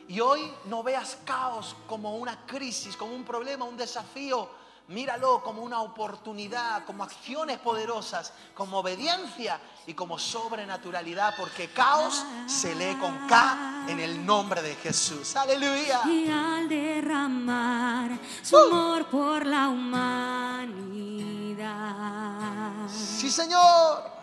Y 0.08 0.20
hoy 0.20 0.52
no 0.66 0.84
veas 0.84 1.18
caos 1.24 1.74
como 1.88 2.16
una 2.16 2.46
crisis, 2.46 2.96
como 2.96 3.12
un 3.12 3.24
problema, 3.24 3.64
un 3.64 3.76
desafío. 3.76 4.48
Míralo 4.88 5.42
como 5.42 5.62
una 5.62 5.80
oportunidad, 5.80 6.84
como 6.84 7.02
acciones 7.02 7.58
poderosas, 7.58 8.32
como 8.54 8.78
obediencia 8.78 9.60
y 9.84 9.94
como 9.94 10.16
sobrenaturalidad, 10.16 11.34
porque 11.36 11.68
caos 11.70 12.24
se 12.46 12.72
lee 12.76 12.94
con 13.00 13.26
K 13.26 13.86
en 13.88 13.98
el 13.98 14.24
nombre 14.24 14.62
de 14.62 14.76
Jesús. 14.76 15.34
Aleluya. 15.34 16.02
Y 16.06 16.28
al 16.30 16.68
derramar 16.68 18.10
su 18.42 18.56
amor 18.56 19.06
por 19.06 19.44
la 19.44 19.68
humanidad, 19.68 20.46
Sí, 22.88 23.28
Señor. 23.28 24.14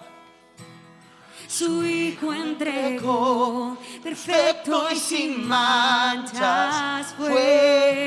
su 1.47 1.83
Hijo 1.83 2.31
entregó, 2.33 3.77
perfecto 4.01 4.89
y 4.89 4.95
sin 4.95 5.45
manchas 5.45 7.13
fue. 7.17 8.02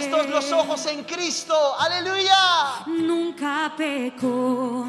Puestos 0.00 0.30
los 0.30 0.52
ojos 0.52 0.86
en 0.86 1.04
Cristo. 1.04 1.54
Aleluya. 1.78 2.86
Nunca 2.86 3.70
pecó, 3.76 4.86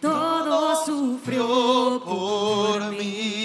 todo 0.00 0.86
sufrió 0.86 2.00
por 2.02 2.90
mí. 2.92 3.43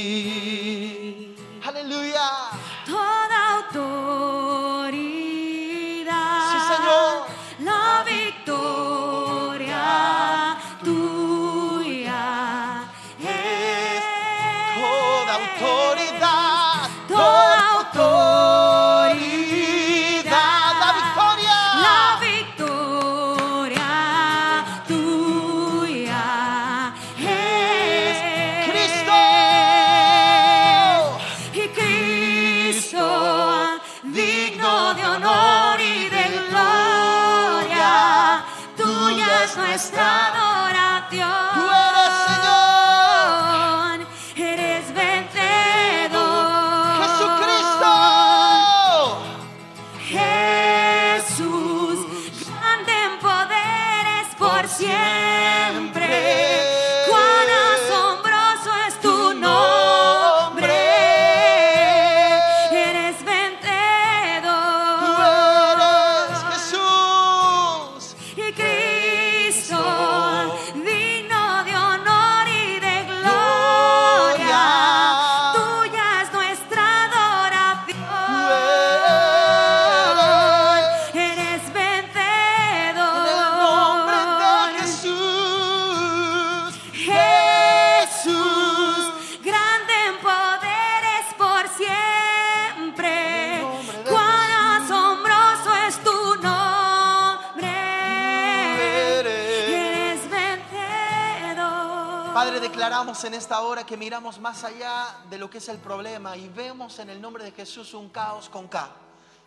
Que 103.90 103.98
miramos 103.98 104.40
más 104.40 104.64
allá 104.64 105.16
de 105.32 105.40
lo 105.40 105.50
que 105.50 105.58
es 105.58 105.68
el 105.68 105.80
problema 105.80 106.38
y 106.38 106.48
vemos 106.48 107.00
en 107.00 107.10
el 107.10 107.20
nombre 107.20 107.44
de 107.44 107.52
Jesús 107.52 107.96
un 107.96 108.10
caos 108.10 108.48
con 108.48 108.68
K. 108.68 108.88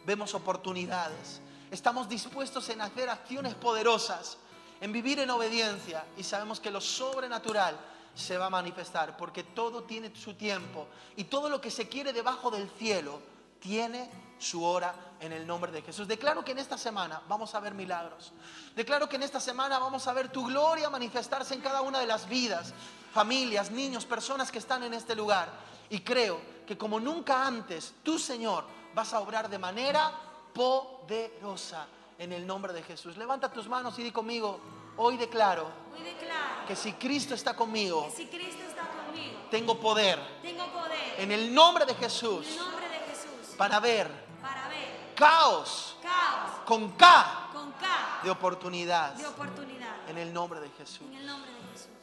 Vemos 0.04 0.34
oportunidades. 0.34 1.40
Estamos 1.70 2.08
dispuestos 2.08 2.68
en 2.70 2.80
hacer 2.80 3.08
acciones 3.08 3.54
poderosas, 3.54 4.38
en 4.80 4.90
vivir 4.90 5.20
en 5.20 5.30
obediencia 5.30 6.04
y 6.16 6.24
sabemos 6.24 6.58
que 6.58 6.72
lo 6.72 6.80
sobrenatural 6.80 7.78
se 8.16 8.36
va 8.36 8.46
a 8.46 8.50
manifestar 8.50 9.16
porque 9.16 9.44
todo 9.44 9.84
tiene 9.84 10.12
su 10.16 10.34
tiempo 10.34 10.88
y 11.14 11.22
todo 11.22 11.48
lo 11.48 11.60
que 11.60 11.70
se 11.70 11.88
quiere 11.88 12.12
debajo 12.12 12.50
del 12.50 12.68
cielo 12.68 13.20
tiene 13.60 14.10
su 14.40 14.64
hora 14.64 14.92
en 15.20 15.30
el 15.30 15.46
nombre 15.46 15.70
de 15.70 15.82
Jesús. 15.82 16.08
Declaro 16.08 16.44
que 16.44 16.50
en 16.50 16.58
esta 16.58 16.76
semana 16.76 17.22
vamos 17.28 17.54
a 17.54 17.60
ver 17.60 17.74
milagros. 17.74 18.32
Declaro 18.74 19.08
que 19.08 19.14
en 19.14 19.22
esta 19.22 19.38
semana 19.38 19.78
vamos 19.78 20.08
a 20.08 20.12
ver 20.12 20.32
tu 20.32 20.44
gloria 20.44 20.90
manifestarse 20.90 21.54
en 21.54 21.60
cada 21.60 21.80
una 21.80 22.00
de 22.00 22.08
las 22.08 22.28
vidas, 22.28 22.74
familias, 23.12 23.70
niños, 23.70 24.04
personas 24.06 24.50
que 24.50 24.58
están 24.58 24.82
en 24.82 24.94
este 24.94 25.14
lugar. 25.14 25.50
Y 25.90 26.00
creo 26.00 26.40
que 26.66 26.78
como 26.78 26.98
nunca 26.98 27.46
antes, 27.46 27.94
tú 28.02 28.18
Señor 28.18 28.64
vas 28.94 29.12
a 29.12 29.20
obrar 29.20 29.48
de 29.48 29.58
manera 29.58 30.12
poderosa 30.54 31.86
en 32.18 32.32
el 32.32 32.46
nombre 32.46 32.72
de 32.72 32.82
Jesús. 32.82 33.16
Levanta 33.16 33.52
tus 33.52 33.68
manos 33.68 33.98
y 33.98 34.02
di 34.02 34.12
conmigo, 34.12 34.60
hoy 34.96 35.16
declaro 35.16 35.66
Hoy 35.94 36.02
declaro 36.02 36.66
que 36.66 36.76
si 36.76 36.92
Cristo 36.92 37.34
está 37.34 37.54
conmigo, 37.54 38.06
que 38.06 38.16
si 38.16 38.26
Cristo 38.26 38.62
está 38.68 38.88
conmigo, 38.88 39.38
tengo 39.50 39.78
poder 39.80 40.18
tengo 40.42 40.66
poder 40.66 41.14
en 41.18 41.32
el 41.32 41.54
nombre 41.54 41.84
de 41.84 41.92
en 41.92 41.98
Jesús 41.98 42.46
el 42.48 42.56
nombre 42.58 42.88
de 42.88 42.98
Jesús 43.10 43.56
para 43.56 43.80
ver 43.80 44.10
para 44.40 44.68
ver 44.68 45.12
caos 45.14 45.96
caos 46.02 46.50
con 46.66 46.90
K 46.92 47.48
con 47.52 47.72
K 47.72 48.20
de 48.22 48.30
oportunidad 48.30 49.14
de 49.14 49.26
oportunidad 49.26 50.08
en 50.08 50.18
el 50.18 50.32
nombre 50.32 50.60
de 50.60 50.68
Jesús. 50.70 51.06
en 51.08 51.16
el 51.16 51.26
nombre 51.26 51.50
de 51.50 51.60
Jesús. 51.72 52.01